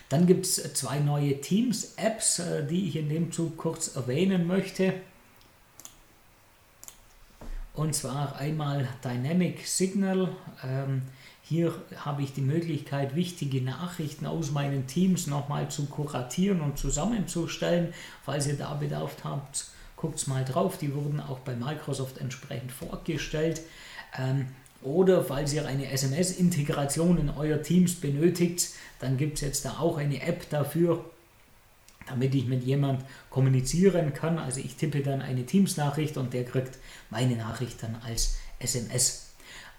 Dann 0.09 0.27
gibt 0.27 0.45
es 0.45 0.73
zwei 0.73 0.99
neue 0.99 1.39
Teams-Apps, 1.39 2.39
äh, 2.39 2.67
die 2.67 2.89
ich 2.89 2.97
in 2.97 3.07
dem 3.07 3.31
Zug 3.31 3.55
kurz 3.57 3.95
erwähnen 3.95 4.47
möchte. 4.47 4.93
Und 7.75 7.93
zwar 7.93 8.37
einmal 8.37 8.87
Dynamic 9.03 9.67
Signal. 9.67 10.29
Ähm, 10.63 11.01
hier 11.41 11.73
habe 11.97 12.23
ich 12.23 12.33
die 12.33 12.41
Möglichkeit, 12.41 13.15
wichtige 13.15 13.61
Nachrichten 13.61 14.25
aus 14.25 14.51
meinen 14.51 14.87
Teams 14.87 15.27
nochmal 15.27 15.69
zu 15.69 15.85
kuratieren 15.85 16.61
und 16.61 16.77
zusammenzustellen. 16.77 17.93
Falls 18.23 18.47
ihr 18.47 18.57
da 18.57 18.73
Bedarf 18.75 19.17
habt, 19.23 19.65
guckt 19.97 20.25
mal 20.27 20.45
drauf. 20.45 20.77
Die 20.77 20.93
wurden 20.95 21.19
auch 21.19 21.39
bei 21.39 21.55
Microsoft 21.55 22.17
entsprechend 22.17 22.71
vorgestellt. 22.71 23.61
Ähm, 24.17 24.47
oder 24.81 25.23
falls 25.23 25.51
ihr 25.51 25.65
eine 25.65 25.91
SMS-Integration 25.91 27.17
in 27.17 27.29
euer 27.29 27.61
Teams 27.61 27.95
benötigt, 27.95 28.69
dann 28.99 29.17
gibt 29.17 29.35
es 29.35 29.41
jetzt 29.41 29.65
da 29.65 29.79
auch 29.79 29.97
eine 29.97 30.21
App 30.21 30.49
dafür, 30.49 31.03
damit 32.07 32.35
ich 32.35 32.45
mit 32.45 32.63
jemand 32.63 33.03
kommunizieren 33.29 34.13
kann. 34.13 34.37
Also 34.37 34.59
ich 34.59 34.75
tippe 34.75 35.01
dann 35.01 35.21
eine 35.21 35.45
Teams-Nachricht 35.45 36.17
und 36.17 36.33
der 36.33 36.45
kriegt 36.45 36.77
meine 37.09 37.35
Nachricht 37.35 37.81
dann 37.83 37.95
als 38.05 38.37
SMS. 38.59 39.25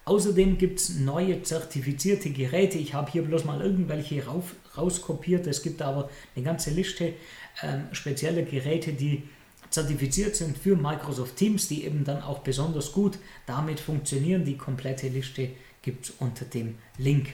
Außerdem 0.05 0.57
gibt 0.57 0.79
es 0.79 0.91
neue 0.91 1.43
zertifizierte 1.43 2.31
Geräte. 2.31 2.79
Ich 2.79 2.95
habe 2.95 3.11
hier 3.11 3.23
bloß 3.23 3.45
mal 3.45 3.61
irgendwelche 3.61 4.25
rauf, 4.25 4.55
rauskopiert. 4.77 5.49
Es 5.49 5.63
gibt 5.63 5.83
aber 5.83 6.09
eine 6.37 6.45
ganze 6.45 6.71
Liste 6.71 7.15
äh, 7.61 7.79
spezieller 7.93 8.43
Geräte, 8.43 8.93
die 8.93 9.25
zertifiziert 9.71 10.37
sind 10.37 10.57
für 10.57 10.77
Microsoft 10.77 11.37
Teams, 11.37 11.67
die 11.67 11.85
eben 11.85 12.05
dann 12.05 12.23
auch 12.23 12.39
besonders 12.41 12.93
gut 12.93 13.19
damit 13.47 13.81
funktionieren. 13.81 14.45
Die 14.45 14.57
komplette 14.57 15.09
Liste 15.09 15.51
gibt 15.83 16.05
es 16.05 16.11
unter 16.19 16.45
dem 16.45 16.77
Link. 16.99 17.31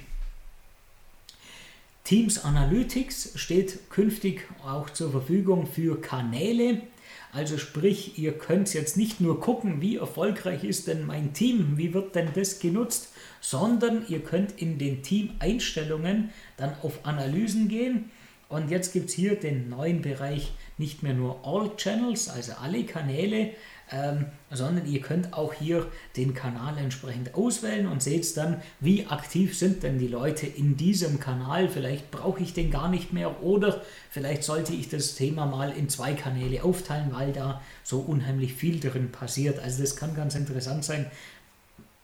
Teams 2.05 2.45
Analytics 2.45 3.33
steht 3.37 3.89
künftig 3.89 4.49
auch 4.65 4.91
zur 4.91 5.13
Verfügung 5.13 5.67
für 5.67 6.01
Kanäle. 6.01 6.83
Also 7.31 7.59
sprich, 7.59 8.19
ihr 8.19 8.33
könnt 8.33 8.75
jetzt 8.75 8.97
nicht 8.97 9.21
nur 9.21 9.41
gucken, 9.41 9.81
wie 9.81 9.97
erfolgreich 9.97 10.65
ist 10.65 10.89
denn 10.89 11.07
mein 11.07 11.33
Team, 11.33 11.75
wie 11.77 11.95
wird 11.95 12.15
denn 12.17 12.31
das 12.35 12.59
genutzt, 12.59 13.13
sondern 13.41 14.05
ihr 14.09 14.21
könnt 14.21 14.61
in 14.61 14.79
den 14.79 15.03
Team-Einstellungen 15.03 16.31
dann 16.57 16.75
auf 16.83 17.07
Analysen 17.07 17.69
gehen. 17.69 18.11
Und 18.49 18.71
jetzt 18.71 18.93
gibt 18.93 19.09
es 19.09 19.15
hier 19.15 19.37
den 19.37 19.71
neuen 19.71 20.03
Bereich 20.03 20.53
nicht 20.77 21.03
mehr 21.03 21.15
nur 21.15 21.47
All 21.47 21.75
Channels, 21.77 22.29
also 22.29 22.53
alle 22.61 22.85
Kanäle, 22.85 23.53
ähm, 23.91 24.27
sondern 24.51 24.87
ihr 24.87 25.01
könnt 25.01 25.33
auch 25.33 25.53
hier 25.53 25.87
den 26.17 26.35
Kanal 26.35 26.79
entsprechend 26.79 27.35
auswählen 27.35 27.87
und 27.87 28.03
seht 28.03 28.37
dann, 28.37 28.63
wie 28.81 29.07
aktiv 29.07 29.57
sind 29.57 29.83
denn 29.83 29.99
die 29.99 30.09
Leute 30.09 30.47
in 30.47 30.77
diesem 30.77 31.21
Kanal. 31.21 31.69
Vielleicht 31.69 32.11
brauche 32.11 32.43
ich 32.43 32.55
den 32.55 32.71
gar 32.71 32.89
nicht 32.89 33.13
mehr 33.13 33.43
oder 33.43 33.83
vielleicht 34.11 34.45
sollte 34.45 34.73
ich 34.73 34.89
das 34.89 35.15
Thema 35.15 35.47
mal 35.47 35.73
in 35.73 35.89
zwei 35.89 36.15
Kanäle 36.15 36.63
aufteilen, 36.63 37.13
weil 37.13 37.33
da 37.33 37.61
so 37.83 38.01
unheimlich 38.01 38.55
viel 38.55 38.81
drin 38.81 39.11
passiert. 39.13 39.59
Also 39.59 39.83
das 39.83 39.97
kann 39.97 40.15
ganz 40.15 40.35
interessant 40.35 40.85
sein, 40.85 41.11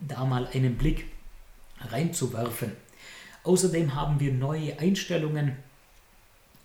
da 0.00 0.24
mal 0.24 0.48
einen 0.52 0.76
Blick 0.76 1.06
reinzuwerfen. 1.90 2.72
Außerdem 3.44 3.94
haben 3.94 4.20
wir 4.20 4.32
neue 4.32 4.78
Einstellungen 4.78 5.56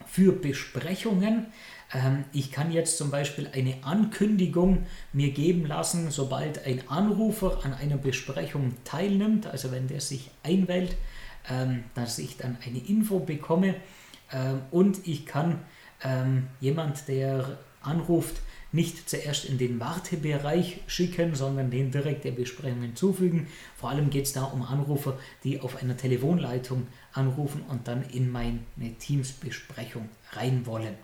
für 0.06 0.34
Besprechungen. 0.34 1.48
Ähm, 1.94 2.26
ich 2.34 2.52
kann 2.52 2.72
jetzt 2.72 2.98
zum 2.98 3.12
Beispiel 3.12 3.50
eine 3.54 3.76
Ankündigung 3.84 4.86
mir 5.12 5.32
geben 5.32 5.66
lassen, 5.66 6.12
sobald 6.12 6.66
ein 6.66 6.88
Anrufer 6.90 7.60
an 7.64 7.74
einer 7.74 7.98
Besprechung 7.98 8.74
teilnimmt, 8.84 9.48
also 9.48 9.72
wenn 9.72 9.88
der 9.88 10.02
sich 10.02 10.32
einwählt, 10.44 10.96
ähm, 11.50 11.84
dass 11.96 12.20
ich 12.20 12.38
dann 12.38 12.58
eine 12.66 12.80
Info 12.80 13.20
bekomme 13.20 13.76
ähm, 14.32 14.62
und 14.72 15.08
ich 15.08 15.26
kann 15.26 15.60
jemand, 16.60 17.08
der 17.08 17.58
anruft, 17.82 18.42
nicht 18.74 19.10
zuerst 19.10 19.46
in 19.46 19.58
den 19.58 19.80
Wartebereich 19.80 20.82
schicken, 20.86 21.34
sondern 21.34 21.72
den 21.72 21.92
direkt 21.92 22.26
der 22.26 22.32
Besprechung 22.32 22.82
hinzufügen. 22.82 23.48
Vor 23.78 23.92
allem 23.92 24.10
geht 24.10 24.26
es 24.26 24.34
da 24.34 24.44
um 24.44 24.64
Anrufer, 24.64 25.18
die 25.46 25.62
auf 25.62 25.82
einer 25.82 25.96
Telefonleitung 25.96 26.88
anrufen 27.14 27.62
und 27.70 27.88
dann 27.88 28.04
in 28.10 28.30
meine 28.30 28.60
Teams-Besprechung 29.00 30.10
rein 30.34 30.66
wollen. 30.66 30.96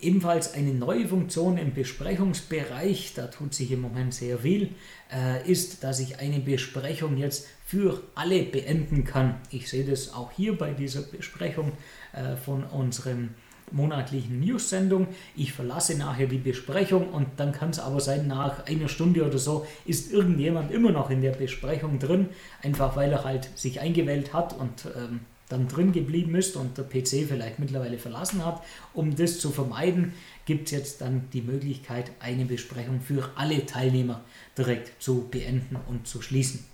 Ebenfalls 0.00 0.54
eine 0.54 0.72
neue 0.74 1.08
Funktion 1.08 1.58
im 1.58 1.74
Besprechungsbereich, 1.74 3.14
da 3.16 3.26
tut 3.26 3.52
sich 3.52 3.72
im 3.72 3.80
Moment 3.80 4.14
sehr 4.14 4.38
viel, 4.38 4.70
äh, 5.12 5.50
ist, 5.50 5.82
dass 5.82 5.98
ich 5.98 6.20
eine 6.20 6.38
Besprechung 6.38 7.16
jetzt 7.16 7.48
für 7.66 8.00
alle 8.14 8.44
beenden 8.44 9.02
kann. 9.02 9.40
Ich 9.50 9.68
sehe 9.68 9.84
das 9.84 10.14
auch 10.14 10.30
hier 10.30 10.56
bei 10.56 10.70
dieser 10.70 11.02
Besprechung 11.02 11.72
äh, 12.12 12.36
von 12.36 12.62
unserem 12.62 13.30
monatlichen 13.72 14.38
News-Sendung. 14.38 15.08
Ich 15.34 15.52
verlasse 15.52 15.98
nachher 15.98 16.28
die 16.28 16.38
Besprechung 16.38 17.08
und 17.08 17.26
dann 17.36 17.50
kann 17.50 17.70
es 17.70 17.80
aber 17.80 18.00
sein, 18.00 18.28
nach 18.28 18.66
einer 18.66 18.88
Stunde 18.88 19.26
oder 19.26 19.38
so 19.38 19.66
ist 19.84 20.12
irgendjemand 20.12 20.70
immer 20.70 20.92
noch 20.92 21.10
in 21.10 21.22
der 21.22 21.32
Besprechung 21.32 21.98
drin, 21.98 22.28
einfach 22.62 22.94
weil 22.94 23.10
er 23.10 23.24
halt 23.24 23.50
sich 23.58 23.80
eingewählt 23.80 24.32
hat 24.32 24.56
und 24.56 24.86
ähm, 24.96 25.20
dann 25.48 25.68
drin 25.68 25.92
geblieben 25.92 26.34
ist 26.34 26.56
und 26.56 26.76
der 26.76 26.84
PC 26.84 27.26
vielleicht 27.28 27.58
mittlerweile 27.58 27.98
verlassen 27.98 28.44
hat. 28.44 28.62
Um 28.94 29.16
das 29.16 29.38
zu 29.38 29.50
vermeiden, 29.50 30.12
gibt 30.44 30.66
es 30.66 30.72
jetzt 30.72 31.00
dann 31.00 31.28
die 31.32 31.42
Möglichkeit, 31.42 32.10
eine 32.20 32.44
Besprechung 32.44 33.00
für 33.00 33.30
alle 33.34 33.66
Teilnehmer 33.66 34.22
direkt 34.56 35.02
zu 35.02 35.28
beenden 35.30 35.76
und 35.88 36.06
zu 36.06 36.22
schließen. 36.22 36.64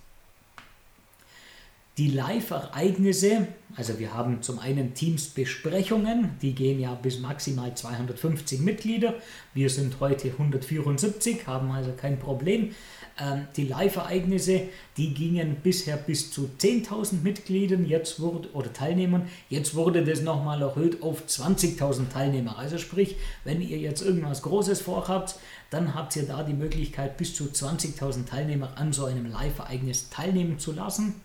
Die 1.97 2.09
Live-Ereignisse, 2.09 3.47
also 3.77 3.99
wir 3.99 4.13
haben 4.13 4.41
zum 4.41 4.59
einen 4.59 4.93
Teams-Besprechungen, 4.93 6.31
die 6.41 6.53
gehen 6.53 6.81
ja 6.81 6.93
bis 6.93 7.19
maximal 7.19 7.73
250 7.73 8.59
Mitglieder. 8.59 9.13
Wir 9.53 9.69
sind 9.69 10.01
heute 10.01 10.27
174, 10.31 11.47
haben 11.47 11.71
also 11.71 11.93
kein 11.93 12.19
Problem. 12.19 12.75
Ähm, 13.17 13.47
die 13.55 13.65
Live-Ereignisse, 13.67 14.63
die 14.97 15.13
gingen 15.13 15.57
bisher 15.63 15.95
bis 15.95 16.31
zu 16.31 16.49
10.000 16.59 17.21
Mitgliedern 17.23 17.85
jetzt 17.85 18.19
wurde, 18.19 18.49
oder 18.51 18.73
Teilnehmern. 18.73 19.29
Jetzt 19.49 19.73
wurde 19.73 20.03
das 20.03 20.21
nochmal 20.21 20.61
erhöht 20.61 21.01
auf 21.01 21.23
20.000 21.25 22.09
Teilnehmer. 22.11 22.57
Also 22.57 22.77
sprich, 22.77 23.15
wenn 23.45 23.61
ihr 23.61 23.77
jetzt 23.77 24.01
irgendwas 24.01 24.41
Großes 24.41 24.81
vorhabt, 24.81 25.35
dann 25.69 25.95
habt 25.95 26.15
ihr 26.17 26.23
da 26.23 26.43
die 26.43 26.53
Möglichkeit, 26.53 27.15
bis 27.15 27.33
zu 27.33 27.45
20.000 27.45 28.25
Teilnehmer 28.25 28.77
an 28.77 28.91
so 28.91 29.05
einem 29.05 29.31
Live-Ereignis 29.31 30.09
teilnehmen 30.09 30.59
zu 30.59 30.73
lassen. 30.73 31.21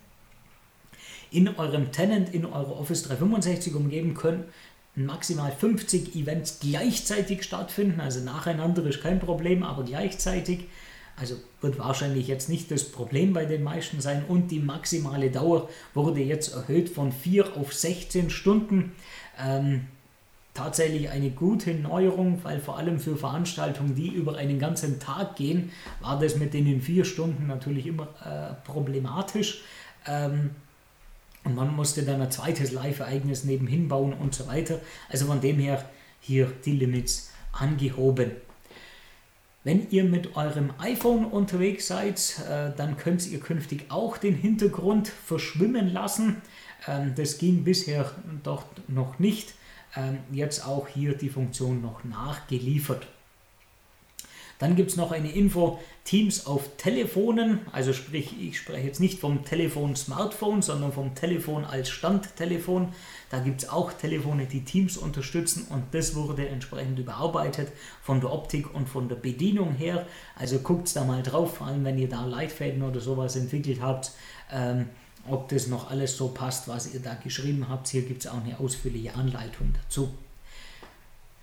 In 1.33 1.48
eurem 1.48 1.90
Tenant, 1.90 2.33
in 2.35 2.44
eurer 2.44 2.79
Office 2.79 3.05
365 3.05 3.74
umgeben 3.74 4.14
können 4.14 4.44
maximal 4.94 5.53
50 5.53 6.14
Events 6.16 6.59
gleichzeitig 6.61 7.42
stattfinden. 7.42 8.00
Also 8.00 8.20
nacheinander 8.20 8.85
ist 8.87 9.00
kein 9.00 9.20
Problem, 9.20 9.62
aber 9.62 9.85
gleichzeitig. 9.85 10.66
Also 11.20 11.37
wird 11.61 11.78
wahrscheinlich 11.78 12.26
jetzt 12.28 12.48
nicht 12.48 12.70
das 12.70 12.85
Problem 12.85 13.35
bei 13.35 13.44
den 13.44 13.62
meisten 13.62 14.00
sein. 14.00 14.24
Und 14.26 14.50
die 14.50 14.59
maximale 14.59 15.30
Dauer 15.30 15.68
wurde 15.92 16.20
jetzt 16.20 16.54
erhöht 16.54 16.88
von 16.88 17.12
4 17.12 17.56
auf 17.59 17.74
16 17.74 18.30
Stunden. 18.30 18.92
Ähm, 19.38 19.87
tatsächlich 20.54 21.11
eine 21.11 21.30
gute 21.30 21.74
Neuerung, 21.74 22.40
weil 22.42 22.59
vor 22.59 22.78
allem 22.78 22.98
für 22.98 23.16
Veranstaltungen, 23.16 23.94
die 23.94 24.09
über 24.09 24.37
einen 24.37 24.59
ganzen 24.59 24.98
Tag 24.98 25.37
gehen, 25.37 25.70
war 26.00 26.18
das 26.18 26.37
mit 26.37 26.54
den 26.54 26.80
4 26.80 27.04
Stunden 27.04 27.46
natürlich 27.46 27.87
immer 27.87 28.09
äh, 28.24 28.54
problematisch. 28.66 29.62
Ähm, 30.06 30.50
und 31.44 31.54
man 31.54 31.74
musste 31.74 32.02
dann 32.02 32.20
ein 32.20 32.30
zweites 32.30 32.72
Live-Ereignis 32.72 33.44
nebenhin 33.44 33.88
bauen 33.88 34.14
und 34.14 34.35
so 34.35 34.46
weiter. 34.46 34.80
Also 35.11 35.26
von 35.26 35.40
dem 35.40 35.59
her 35.59 35.85
hier 36.20 36.50
die 36.64 36.72
Limits 36.72 37.30
angehoben. 37.52 38.33
Wenn 39.62 39.90
ihr 39.90 40.05
mit 40.05 40.37
eurem 40.37 40.73
iPhone 40.79 41.27
unterwegs 41.27 41.87
seid, 41.87 42.40
äh, 42.49 42.70
dann 42.75 42.96
könnt 42.96 43.27
ihr 43.27 43.40
künftig 43.40 43.90
auch 43.90 44.16
den 44.16 44.35
Hintergrund 44.35 45.09
verschwimmen 45.09 45.92
lassen. 45.92 46.40
Ähm, 46.88 47.12
das 47.14 47.37
ging 47.37 47.62
bisher 47.62 48.11
doch 48.42 48.64
noch 48.88 49.18
nicht. 49.18 49.55
Ähm, 49.94 50.18
jetzt 50.33 50.66
auch 50.66 50.88
hier 50.88 51.14
die 51.14 51.29
Funktion 51.29 51.83
noch 51.83 52.05
nachgeliefert. 52.05 53.07
Dann 54.61 54.77
gibt 54.77 54.90
es 54.90 54.96
noch 54.96 55.11
eine 55.11 55.33
Info, 55.33 55.81
Teams 56.05 56.46
auf 56.46 56.77
Telefonen, 56.77 57.61
also 57.73 57.94
sprich, 57.94 58.35
ich 58.38 58.59
spreche 58.59 58.87
jetzt 58.87 59.01
nicht 59.01 59.18
vom 59.18 59.42
Telefon 59.42 59.96
Smartphone, 59.96 60.61
sondern 60.61 60.92
vom 60.92 61.14
Telefon 61.14 61.64
als 61.64 61.88
Standtelefon. 61.88 62.92
Da 63.31 63.38
gibt 63.40 63.62
es 63.62 63.68
auch 63.70 63.92
Telefone, 63.92 64.44
die 64.44 64.62
Teams 64.62 64.99
unterstützen 64.99 65.66
und 65.70 65.85
das 65.92 66.14
wurde 66.14 66.46
entsprechend 66.46 66.99
überarbeitet 66.99 67.73
von 68.03 68.20
der 68.20 68.33
Optik 68.33 68.75
und 68.75 68.87
von 68.87 69.09
der 69.09 69.16
Bedienung 69.16 69.73
her. 69.73 70.07
Also 70.37 70.59
guckt 70.59 70.94
da 70.94 71.05
mal 71.05 71.23
drauf, 71.23 71.57
vor 71.57 71.66
allem 71.66 71.85
wenn 71.85 71.99
ihr 71.99 72.11
da 72.11 72.27
Leitfäden 72.27 72.83
oder 72.83 73.01
sowas 73.01 73.37
entwickelt 73.37 73.81
habt, 73.81 74.12
ähm, 74.53 74.90
ob 75.27 75.49
das 75.49 75.68
noch 75.68 75.90
alles 75.90 76.18
so 76.18 76.29
passt, 76.29 76.68
was 76.68 76.92
ihr 76.92 77.01
da 77.01 77.14
geschrieben 77.14 77.66
habt. 77.70 77.88
Hier 77.88 78.03
gibt 78.03 78.27
es 78.27 78.31
auch 78.31 78.44
eine 78.44 78.61
ausführliche 78.61 79.14
Anleitung 79.14 79.73
dazu. 79.83 80.11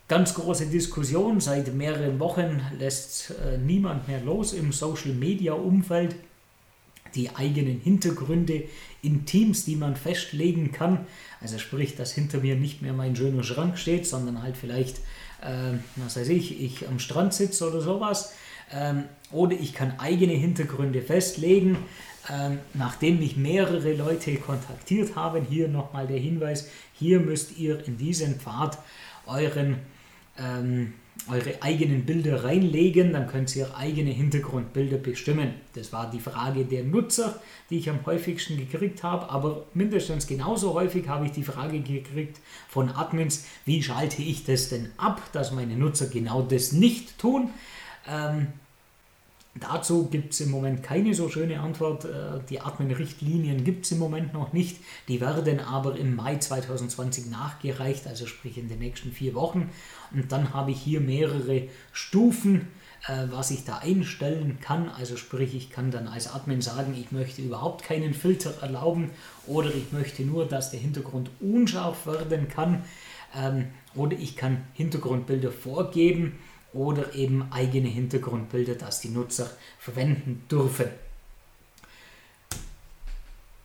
Ganz 0.08 0.34
große 0.36 0.68
Diskussion. 0.68 1.42
Seit 1.42 1.74
mehreren 1.74 2.18
Wochen 2.20 2.62
lässt 2.80 3.32
äh, 3.32 3.58
niemand 3.58 4.08
mehr 4.08 4.22
los 4.22 4.54
im 4.54 4.72
Social-Media-Umfeld. 4.72 6.16
Die 7.14 7.36
eigenen 7.36 7.82
Hintergründe 7.82 8.64
in 9.02 9.26
Teams, 9.26 9.66
die 9.66 9.76
man 9.76 9.98
festlegen 9.98 10.72
kann. 10.72 11.06
Also 11.42 11.58
sprich, 11.58 11.98
dass 11.98 12.14
hinter 12.14 12.38
mir 12.38 12.56
nicht 12.56 12.82
mehr 12.82 12.94
mein 12.94 13.18
schöner 13.18 13.44
Schrank 13.44 13.78
steht, 13.78 14.08
sondern 14.08 14.42
halt 14.42 14.56
vielleicht, 14.56 15.00
äh, 15.42 15.74
was 15.98 16.16
weiß 16.16 16.30
ich, 16.30 16.62
ich 16.62 16.88
am 16.88 17.00
Strand 17.00 17.34
sitze 17.34 17.70
oder 17.70 17.82
sowas. 17.82 18.34
Ähm, 18.72 19.04
oder 19.34 19.58
ich 19.60 19.74
kann 19.74 20.00
eigene 20.00 20.34
Hintergründe 20.34 21.02
festlegen. 21.02 21.78
Ähm, 22.30 22.60
nachdem 22.74 23.20
mich 23.20 23.36
mehrere 23.36 23.92
Leute 23.92 24.36
kontaktiert 24.36 25.18
haben, 25.18 25.44
hier 25.44 25.68
nochmal 25.68 26.08
der 26.08 26.20
Hinweis, 26.20 26.70
hier 26.94 27.20
müsst 27.20 27.58
ihr 27.58 27.86
in 27.86 27.98
diesen 27.98 28.40
Pfad 28.40 28.78
euren 29.26 29.78
ähm, 30.40 30.94
eure 31.30 31.62
eigenen 31.62 32.06
Bilder 32.06 32.44
reinlegen, 32.44 33.12
dann 33.12 33.28
könnt 33.28 33.56
ihr 33.56 33.76
eigene 33.76 34.12
Hintergrundbilder 34.12 34.98
bestimmen. 34.98 35.54
Das 35.74 35.92
war 35.92 36.10
die 36.10 36.20
Frage 36.20 36.66
der 36.66 36.84
Nutzer, 36.84 37.40
die 37.70 37.78
ich 37.78 37.90
am 37.90 38.06
häufigsten 38.06 38.58
gekriegt 38.58 39.04
habe, 39.04 39.30
aber 39.30 39.66
mindestens 39.74 40.28
genauso 40.28 40.74
häufig 40.74 41.08
habe 41.08 41.26
ich 41.26 41.32
die 41.32 41.44
Frage 41.44 41.80
gekriegt 41.82 42.40
von 42.70 42.90
Admins, 42.90 43.46
wie 43.66 43.84
schalte 43.84 44.22
ich 44.22 44.46
das 44.46 44.70
denn 44.70 44.90
ab, 44.98 45.22
dass 45.34 45.52
meine 45.52 45.76
Nutzer 45.76 46.08
genau 46.08 46.42
das 46.42 46.72
nicht 46.72 47.18
tun. 47.18 47.50
Ähm, 48.08 48.48
Dazu 49.60 50.08
gibt 50.10 50.34
es 50.34 50.42
im 50.42 50.52
Moment 50.52 50.84
keine 50.84 51.14
so 51.14 51.30
schöne 51.30 51.60
Antwort. 51.60 52.06
Äh, 52.06 52.40
die 52.50 52.60
Admin-Richtlinien 52.60 53.64
gibt 53.64 53.86
es 53.86 53.92
im 53.92 54.00
Moment 54.00 54.34
noch 54.34 54.54
nicht. 54.54 54.78
Die 55.08 55.22
werden 55.22 55.60
aber 55.60 55.98
im 55.98 56.16
Mai 56.16 56.38
2020 56.38 57.28
nachgereicht, 57.28 58.08
also 58.08 58.26
sprich 58.26 58.58
in 58.58 58.68
den 58.68 58.80
nächsten 58.80 59.12
vier 59.12 59.36
Wochen. 59.36 59.70
Und 60.14 60.32
dann 60.32 60.54
habe 60.54 60.72
ich 60.72 60.82
hier 60.82 61.00
mehrere 61.00 61.70
Stufen, 61.92 62.68
äh, 63.08 63.28
was 63.32 63.52
ich 63.52 63.64
da 63.64 63.78
einstellen 63.78 64.60
kann. 64.60 64.90
Also 64.90 65.18
sprich, 65.18 65.56
ich 65.56 65.70
kann 65.70 65.92
dann 65.92 66.08
als 66.08 66.34
Admin 66.34 66.62
sagen, 66.62 66.96
ich 67.00 67.12
möchte 67.12 67.42
überhaupt 67.42 67.84
keinen 67.84 68.14
Filter 68.14 68.54
erlauben 68.62 69.12
oder 69.46 69.74
ich 69.74 69.92
möchte 69.92 70.24
nur, 70.24 70.46
dass 70.46 70.72
der 70.72 70.80
Hintergrund 70.80 71.30
unscharf 71.40 72.06
werden 72.06 72.48
kann. 72.50 72.84
Ähm, 73.36 73.68
oder 73.96 74.18
ich 74.18 74.36
kann 74.36 74.66
Hintergrundbilder 74.74 75.52
vorgeben 75.52 76.38
oder 76.74 77.14
eben 77.16 77.52
eigene 77.52 77.88
Hintergrundbilder, 77.88 78.76
das 78.76 79.02
die 79.02 79.10
Nutzer 79.10 79.50
verwenden 79.80 80.44
dürfen. 80.50 80.88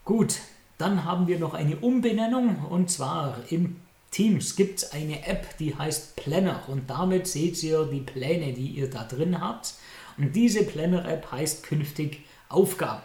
Gut, 0.05 0.39
dann 0.79 1.05
haben 1.05 1.27
wir 1.27 1.39
noch 1.39 1.55
eine 1.55 1.77
Umbenennung 1.77 2.65
und 2.67 2.91
zwar 2.91 3.39
in 3.51 3.77
Teams 4.11 4.57
gibt 4.57 4.83
es 4.83 4.93
eine 4.93 5.27
App, 5.27 5.57
die 5.59 5.75
heißt 5.75 6.17
Planner 6.17 6.63
und 6.69 6.91
damit 6.91 7.27
seht 7.27 7.63
ihr 7.63 7.85
die 7.85 8.01
Pläne, 8.01 8.53
die 8.53 8.67
ihr 8.67 8.91
da 8.91 9.05
drin 9.05 9.41
habt. 9.41 9.75
Und 10.19 10.37
diese 10.37 10.65
Planner-App 10.65 11.33
heißt 11.33 11.63
künftig 11.63 12.21
Aufgaben. 12.51 13.03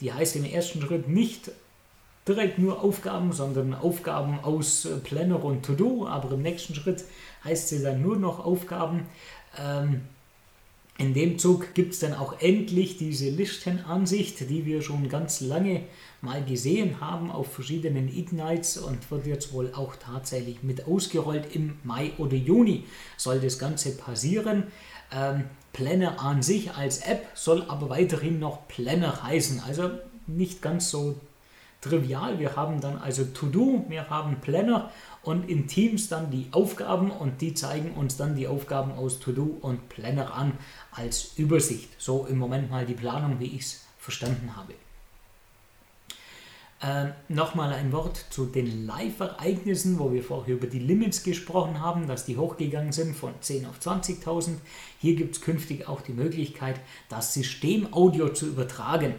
Die 0.00 0.12
heißt 0.12 0.36
im 0.36 0.44
ersten 0.44 0.80
Schritt 0.80 1.06
nicht 1.08 1.50
direkt 2.26 2.58
nur 2.58 2.82
Aufgaben, 2.82 3.32
sondern 3.32 3.74
Aufgaben 3.74 4.38
aus 4.40 4.88
Planner 5.04 5.42
und 5.44 5.64
To-Do, 5.64 6.06
aber 6.06 6.32
im 6.32 6.42
nächsten 6.42 6.74
Schritt 6.74 7.04
heißt 7.44 7.68
sie 7.68 7.82
dann 7.82 8.02
nur 8.02 8.16
noch 8.16 8.44
Aufgaben. 8.44 9.06
Ähm, 9.58 10.02
in 11.00 11.14
dem 11.14 11.38
Zug 11.38 11.74
gibt 11.74 11.92
es 11.94 12.00
dann 12.00 12.12
auch 12.12 12.40
endlich 12.40 12.96
diese 12.96 13.30
Listenansicht, 13.30 14.50
die 14.50 14.66
wir 14.66 14.82
schon 14.82 15.08
ganz 15.08 15.40
lange 15.40 15.82
mal 16.20 16.44
gesehen 16.44 17.00
haben 17.00 17.30
auf 17.30 17.52
verschiedenen 17.52 18.08
Ignites 18.08 18.78
und 18.78 19.08
wird 19.12 19.26
jetzt 19.28 19.52
wohl 19.52 19.72
auch 19.74 19.94
tatsächlich 19.94 20.64
mit 20.64 20.88
ausgerollt. 20.88 21.54
Im 21.54 21.78
Mai 21.84 22.10
oder 22.18 22.34
Juni 22.34 22.84
soll 23.16 23.38
das 23.38 23.60
Ganze 23.60 23.96
passieren. 23.96 24.64
Ähm, 25.12 25.44
Planner 25.72 26.20
an 26.20 26.42
sich 26.42 26.72
als 26.72 26.98
App 26.98 27.28
soll 27.34 27.62
aber 27.68 27.88
weiterhin 27.90 28.40
noch 28.40 28.66
Planner 28.66 29.22
heißen. 29.22 29.60
Also 29.60 29.90
nicht 30.26 30.62
ganz 30.62 30.90
so 30.90 31.14
trivial. 31.80 32.38
Wir 32.38 32.56
haben 32.56 32.80
dann 32.80 32.98
also 32.98 33.24
To-Do, 33.24 33.84
wir 33.88 34.10
haben 34.10 34.40
Planner 34.40 34.90
und 35.22 35.48
in 35.48 35.66
Teams 35.66 36.08
dann 36.08 36.30
die 36.30 36.48
Aufgaben 36.52 37.10
und 37.10 37.40
die 37.40 37.54
zeigen 37.54 37.92
uns 37.92 38.16
dann 38.16 38.34
die 38.34 38.48
Aufgaben 38.48 38.92
aus 38.92 39.20
To-Do 39.20 39.58
und 39.60 39.88
Planner 39.88 40.34
an 40.34 40.52
als 40.92 41.32
Übersicht. 41.36 41.90
So 41.98 42.26
im 42.26 42.38
Moment 42.38 42.70
mal 42.70 42.86
die 42.86 42.94
Planung, 42.94 43.38
wie 43.40 43.56
ich 43.56 43.62
es 43.62 43.84
verstanden 43.98 44.56
habe. 44.56 44.74
Äh, 46.80 47.10
Nochmal 47.28 47.72
ein 47.72 47.90
Wort 47.92 48.24
zu 48.30 48.46
den 48.46 48.86
Live-Ereignissen, 48.86 49.98
wo 49.98 50.12
wir 50.12 50.22
vorher 50.22 50.54
über 50.54 50.68
die 50.68 50.78
Limits 50.78 51.24
gesprochen 51.24 51.80
haben, 51.80 52.06
dass 52.06 52.24
die 52.24 52.36
hochgegangen 52.36 52.92
sind 52.92 53.16
von 53.16 53.34
10 53.40 53.66
auf 53.66 53.78
20.000. 53.80 54.58
Hier 55.00 55.16
gibt 55.16 55.36
es 55.36 55.40
künftig 55.40 55.88
auch 55.88 56.02
die 56.02 56.12
Möglichkeit, 56.12 56.80
das 57.08 57.34
System-Audio 57.34 58.28
zu 58.28 58.46
übertragen. 58.46 59.16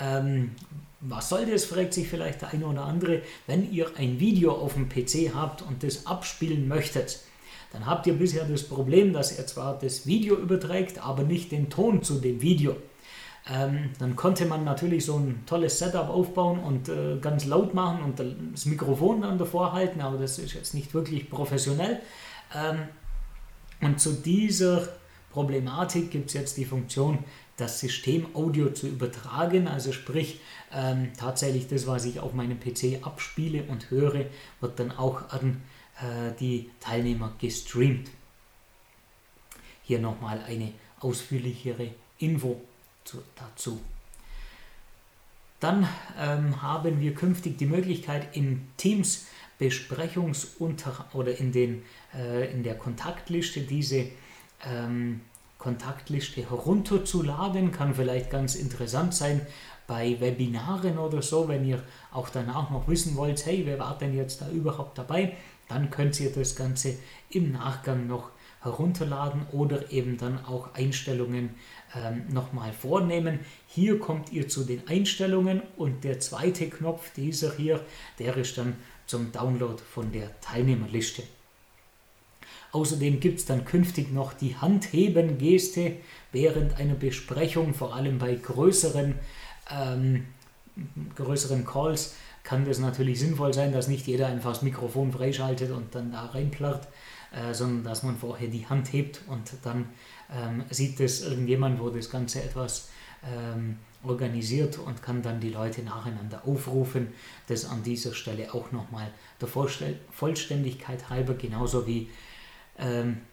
Ähm, 0.00 0.56
was 1.08 1.28
soll 1.28 1.46
das, 1.46 1.64
fragt 1.64 1.94
sich 1.94 2.08
vielleicht 2.08 2.42
der 2.42 2.50
eine 2.50 2.66
oder 2.66 2.84
andere, 2.84 3.22
wenn 3.46 3.70
ihr 3.70 3.90
ein 3.96 4.18
Video 4.18 4.52
auf 4.52 4.74
dem 4.74 4.88
PC 4.88 5.34
habt 5.34 5.62
und 5.62 5.82
das 5.82 6.06
abspielen 6.06 6.68
möchtet. 6.68 7.20
Dann 7.72 7.86
habt 7.86 8.06
ihr 8.06 8.14
bisher 8.14 8.44
das 8.44 8.62
Problem, 8.62 9.12
dass 9.12 9.32
er 9.32 9.46
zwar 9.46 9.78
das 9.78 10.06
Video 10.06 10.36
überträgt, 10.36 11.04
aber 11.04 11.22
nicht 11.22 11.52
den 11.52 11.68
Ton 11.68 12.02
zu 12.02 12.14
dem 12.20 12.40
Video. 12.40 12.76
Ähm, 13.48 13.90
dann 13.98 14.16
konnte 14.16 14.46
man 14.46 14.64
natürlich 14.64 15.04
so 15.04 15.18
ein 15.18 15.44
tolles 15.46 15.78
Setup 15.78 16.08
aufbauen 16.08 16.58
und 16.58 16.88
äh, 16.88 17.18
ganz 17.20 17.44
laut 17.44 17.74
machen 17.74 18.02
und 18.02 18.18
das 18.52 18.66
Mikrofon 18.66 19.22
dann 19.22 19.38
davor 19.38 19.72
halten, 19.72 20.00
aber 20.00 20.18
das 20.18 20.38
ist 20.38 20.54
jetzt 20.54 20.74
nicht 20.74 20.94
wirklich 20.94 21.30
professionell. 21.30 22.00
Ähm, 22.54 22.88
und 23.80 24.00
zu 24.00 24.14
dieser 24.14 24.88
Problematik 25.30 26.10
gibt 26.10 26.28
es 26.28 26.34
jetzt 26.34 26.56
die 26.56 26.64
Funktion, 26.64 27.18
das 27.56 27.80
System 27.80 28.34
Audio 28.34 28.70
zu 28.70 28.86
übertragen. 28.86 29.68
Also 29.68 29.92
sprich, 29.92 30.40
ähm, 30.72 31.12
tatsächlich 31.16 31.68
das, 31.68 31.86
was 31.86 32.04
ich 32.04 32.20
auf 32.20 32.34
meinem 32.34 32.58
PC 32.60 33.06
abspiele 33.06 33.64
und 33.64 33.90
höre, 33.90 34.26
wird 34.60 34.78
dann 34.78 34.92
auch 34.92 35.30
an 35.30 35.62
äh, 36.00 36.32
die 36.38 36.70
Teilnehmer 36.80 37.32
gestreamt. 37.40 38.10
Hier 39.82 39.98
nochmal 39.98 40.42
eine 40.46 40.72
ausführlichere 41.00 41.92
Info 42.18 42.60
zu, 43.04 43.22
dazu. 43.36 43.80
Dann 45.60 45.88
ähm, 46.18 46.60
haben 46.60 47.00
wir 47.00 47.14
künftig 47.14 47.56
die 47.56 47.66
Möglichkeit 47.66 48.36
in 48.36 48.68
Teams 48.76 49.26
Besprechungsunter 49.58 51.06
oder 51.14 51.38
in, 51.38 51.50
den, 51.50 51.82
äh, 52.14 52.52
in 52.52 52.62
der 52.62 52.76
Kontaktliste 52.76 53.60
diese 53.60 54.08
ähm, 54.64 55.22
Kontaktliste 55.58 56.48
herunterzuladen. 56.48 57.72
Kann 57.72 57.94
vielleicht 57.94 58.30
ganz 58.30 58.54
interessant 58.54 59.14
sein 59.14 59.46
bei 59.86 60.16
Webinaren 60.20 60.98
oder 60.98 61.22
so, 61.22 61.48
wenn 61.48 61.64
ihr 61.64 61.82
auch 62.12 62.28
danach 62.28 62.70
noch 62.70 62.88
wissen 62.88 63.16
wollt, 63.16 63.44
hey, 63.46 63.62
wer 63.64 63.78
war 63.78 63.96
denn 63.98 64.16
jetzt 64.16 64.40
da 64.40 64.48
überhaupt 64.50 64.98
dabei? 64.98 65.36
Dann 65.68 65.90
könnt 65.90 66.18
ihr 66.20 66.32
das 66.32 66.56
Ganze 66.56 66.94
im 67.30 67.52
Nachgang 67.52 68.06
noch 68.06 68.30
herunterladen 68.60 69.46
oder 69.52 69.92
eben 69.92 70.16
dann 70.16 70.44
auch 70.44 70.74
Einstellungen 70.74 71.50
ähm, 71.94 72.24
nochmal 72.28 72.72
vornehmen. 72.72 73.40
Hier 73.66 73.98
kommt 73.98 74.32
ihr 74.32 74.48
zu 74.48 74.64
den 74.64 74.86
Einstellungen 74.88 75.62
und 75.76 76.04
der 76.04 76.20
zweite 76.20 76.68
Knopf, 76.68 77.12
dieser 77.14 77.54
hier, 77.56 77.84
der 78.18 78.36
ist 78.36 78.58
dann 78.58 78.76
zum 79.06 79.30
Download 79.30 79.80
von 79.82 80.10
der 80.10 80.40
Teilnehmerliste. 80.40 81.22
Außerdem 82.72 83.20
gibt 83.20 83.38
es 83.38 83.46
dann 83.46 83.64
künftig 83.64 84.12
noch 84.12 84.32
die 84.32 84.56
Handheben-Geste 84.56 85.96
während 86.32 86.78
einer 86.78 86.94
Besprechung, 86.94 87.74
vor 87.74 87.94
allem 87.94 88.18
bei 88.18 88.34
größeren, 88.34 89.14
ähm, 89.70 90.26
größeren 91.14 91.64
Calls 91.64 92.14
kann 92.42 92.64
das 92.64 92.78
natürlich 92.78 93.18
sinnvoll 93.18 93.52
sein, 93.52 93.72
dass 93.72 93.88
nicht 93.88 94.06
jeder 94.06 94.28
einfach 94.28 94.52
das 94.52 94.62
Mikrofon 94.62 95.10
freischaltet 95.10 95.72
und 95.72 95.94
dann 95.94 96.12
da 96.12 96.26
reinplärrt. 96.26 96.86
äh, 97.32 97.54
sondern 97.54 97.84
dass 97.84 98.02
man 98.02 98.16
vorher 98.16 98.48
die 98.48 98.66
Hand 98.66 98.92
hebt 98.92 99.22
und 99.28 99.52
dann 99.62 99.88
ähm, 100.32 100.64
sieht 100.70 101.00
es 101.00 101.22
irgendjemand, 101.22 101.80
wo 101.80 101.90
das 101.90 102.10
Ganze 102.10 102.42
etwas 102.42 102.88
ähm, 103.24 103.78
organisiert 104.02 104.78
und 104.78 105.02
kann 105.02 105.22
dann 105.22 105.40
die 105.40 105.50
Leute 105.50 105.82
nacheinander 105.82 106.42
aufrufen. 106.46 107.08
Das 107.48 107.64
an 107.64 107.82
dieser 107.82 108.14
Stelle 108.14 108.54
auch 108.54 108.72
nochmal 108.72 109.10
der 109.40 109.48
Vollständigkeit 109.48 111.10
halber, 111.10 111.34
genauso 111.34 111.86
wie 111.86 112.08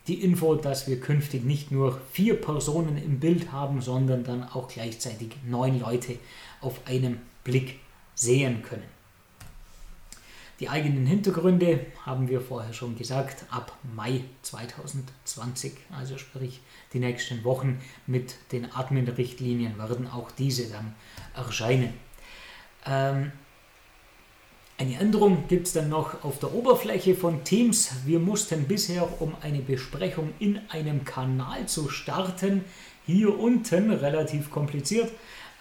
die 0.07 0.23
Info, 0.23 0.55
dass 0.55 0.87
wir 0.87 0.99
künftig 0.99 1.43
nicht 1.43 1.69
nur 1.69 1.99
vier 2.11 2.39
Personen 2.39 2.97
im 2.97 3.19
Bild 3.19 3.51
haben, 3.51 3.81
sondern 3.81 4.23
dann 4.23 4.43
auch 4.43 4.69
gleichzeitig 4.69 5.35
neun 5.45 5.79
Leute 5.79 6.17
auf 6.61 6.87
einem 6.87 7.19
Blick 7.43 7.79
sehen 8.15 8.61
können. 8.63 8.93
Die 10.59 10.69
eigenen 10.69 11.05
Hintergründe 11.05 11.87
haben 12.05 12.29
wir 12.29 12.39
vorher 12.39 12.71
schon 12.71 12.97
gesagt, 12.97 13.43
ab 13.49 13.77
Mai 13.95 14.23
2020, 14.43 15.73
also 15.91 16.17
sprich 16.17 16.61
die 16.93 16.99
nächsten 16.99 17.43
Wochen 17.43 17.81
mit 18.07 18.35
den 18.53 18.71
Admin-Richtlinien 18.71 19.77
werden 19.77 20.07
auch 20.07 20.31
diese 20.31 20.69
dann 20.69 20.95
erscheinen. 21.35 21.93
Ähm, 22.85 23.33
eine 24.77 24.99
Änderung 24.99 25.47
gibt 25.47 25.67
es 25.67 25.73
dann 25.73 25.89
noch 25.89 26.23
auf 26.23 26.39
der 26.39 26.53
Oberfläche 26.53 27.15
von 27.15 27.43
Teams. 27.43 27.91
Wir 28.05 28.19
mussten 28.19 28.65
bisher, 28.65 29.21
um 29.21 29.35
eine 29.41 29.59
Besprechung 29.59 30.33
in 30.39 30.59
einem 30.69 31.05
Kanal 31.05 31.67
zu 31.67 31.89
starten, 31.89 32.65
hier 33.05 33.37
unten, 33.37 33.91
relativ 33.91 34.49
kompliziert, 34.49 35.11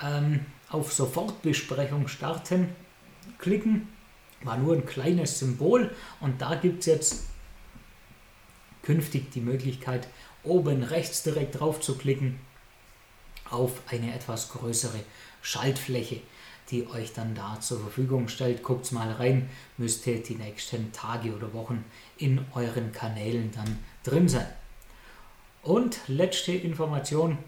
ähm, 0.02 0.46
auf 0.70 0.92
Sofortbesprechung 0.92 2.08
starten 2.08 2.70
klicken. 3.38 3.88
War 4.42 4.56
nur 4.56 4.74
ein 4.74 4.86
kleines 4.86 5.38
Symbol 5.38 5.94
und 6.20 6.40
da 6.40 6.54
gibt 6.54 6.80
es 6.80 6.86
jetzt 6.86 7.24
künftig 8.82 9.30
die 9.30 9.40
Möglichkeit, 9.40 10.08
oben 10.42 10.82
rechts 10.82 11.22
direkt 11.22 11.60
drauf 11.60 11.80
zu 11.80 11.96
klicken 11.96 12.40
auf 13.50 13.82
eine 13.88 14.14
etwas 14.14 14.48
größere 14.48 14.98
Schaltfläche, 15.42 16.20
die 16.72 16.88
euch 16.88 17.12
dann 17.12 17.34
da 17.34 17.60
zur 17.60 17.78
Verfügung 17.78 18.26
stellt. 18.28 18.62
Guckt 18.62 18.90
mal 18.90 19.12
rein, 19.12 19.48
müsste 19.76 20.16
die 20.16 20.34
nächsten 20.34 20.90
Tage 20.90 21.32
oder 21.32 21.52
Wochen 21.52 21.84
in 22.18 22.44
euren 22.54 22.90
Kanälen 22.90 23.52
dann 23.54 23.78
drin 24.02 24.28
sein. 24.28 24.48
Und 25.62 26.00
letzte 26.08 26.52
Information, 26.52 27.38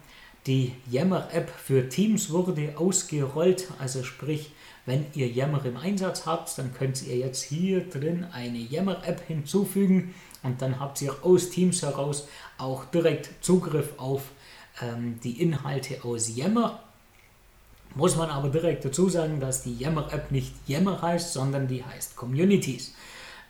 die 0.46 0.72
Yammer-App 0.90 1.50
für 1.50 1.88
Teams 1.88 2.30
wurde 2.30 2.74
ausgerollt, 2.76 3.68
also 3.80 4.04
sprich, 4.04 4.52
wenn 4.86 5.06
ihr 5.14 5.26
Yammer 5.26 5.64
im 5.64 5.78
Einsatz 5.78 6.26
habt, 6.26 6.56
dann 6.58 6.74
könnt 6.74 7.02
ihr 7.02 7.16
jetzt 7.16 7.42
hier 7.42 7.88
drin 7.88 8.26
eine 8.30 8.58
Yammer-App 8.58 9.26
hinzufügen 9.26 10.14
und 10.42 10.60
dann 10.60 10.78
habt 10.78 11.00
ihr 11.00 11.24
aus 11.24 11.48
Teams 11.48 11.82
heraus 11.82 12.28
auch 12.58 12.84
direkt 12.84 13.30
Zugriff 13.42 13.94
auf 13.96 14.24
ähm, 14.82 15.18
die 15.24 15.40
Inhalte 15.40 16.04
aus 16.04 16.36
Yammer. 16.36 16.83
Muss 17.94 18.16
man 18.16 18.30
aber 18.30 18.48
direkt 18.48 18.84
dazu 18.84 19.08
sagen, 19.08 19.38
dass 19.38 19.62
die 19.62 19.76
Yammer-App 19.76 20.32
nicht 20.32 20.52
Yammer 20.66 21.00
heißt, 21.00 21.32
sondern 21.32 21.68
die 21.68 21.84
heißt 21.84 22.16
Communities. 22.16 22.94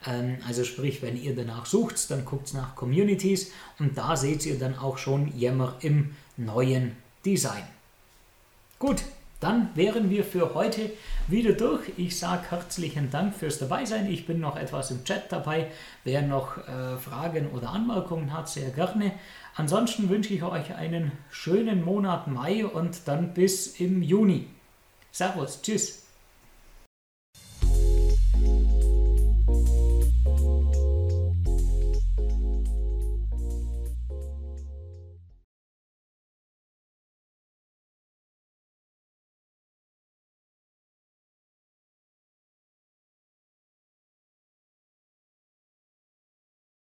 Ähm, 0.07 0.36
also 0.47 0.64
sprich, 0.64 1.01
wenn 1.03 1.20
ihr 1.20 1.34
danach 1.34 1.66
sucht, 1.66 2.11
dann 2.11 2.24
guckt 2.24 2.53
nach 2.53 2.74
Communities 2.74 3.53
und 3.78 3.97
da 3.97 4.16
seht 4.16 4.45
ihr 4.45 4.59
dann 4.59 4.76
auch 4.76 4.99
schon 4.99 5.36
Yammer 5.36 5.76
im 5.80 6.14
neuen 6.36 6.97
Design. 7.24 7.64
Gut, 8.78 9.03
dann 9.45 9.68
wären 9.74 10.09
wir 10.09 10.24
für 10.24 10.55
heute 10.55 10.90
wieder 11.28 11.53
durch. 11.53 11.92
Ich 11.99 12.18
sage 12.18 12.51
herzlichen 12.51 13.11
Dank 13.11 13.34
fürs 13.34 13.59
Dabeisein. 13.59 14.11
Ich 14.11 14.26
bin 14.26 14.40
noch 14.40 14.57
etwas 14.57 14.90
im 14.90 15.05
Chat 15.05 15.30
dabei. 15.30 15.66
Wer 16.03 16.22
noch 16.22 16.57
äh, 16.57 16.97
Fragen 16.97 17.51
oder 17.51 17.68
Anmerkungen 17.68 18.32
hat, 18.32 18.49
sehr 18.49 18.70
gerne. 18.70 19.12
Ansonsten 19.55 20.09
wünsche 20.09 20.32
ich 20.32 20.42
euch 20.42 20.74
einen 20.74 21.12
schönen 21.30 21.84
Monat 21.84 22.26
Mai 22.26 22.64
und 22.64 23.07
dann 23.07 23.34
bis 23.34 23.78
im 23.78 24.03
Juni. 24.03 24.49
Servus, 25.12 25.61
tschüss. 25.61 26.03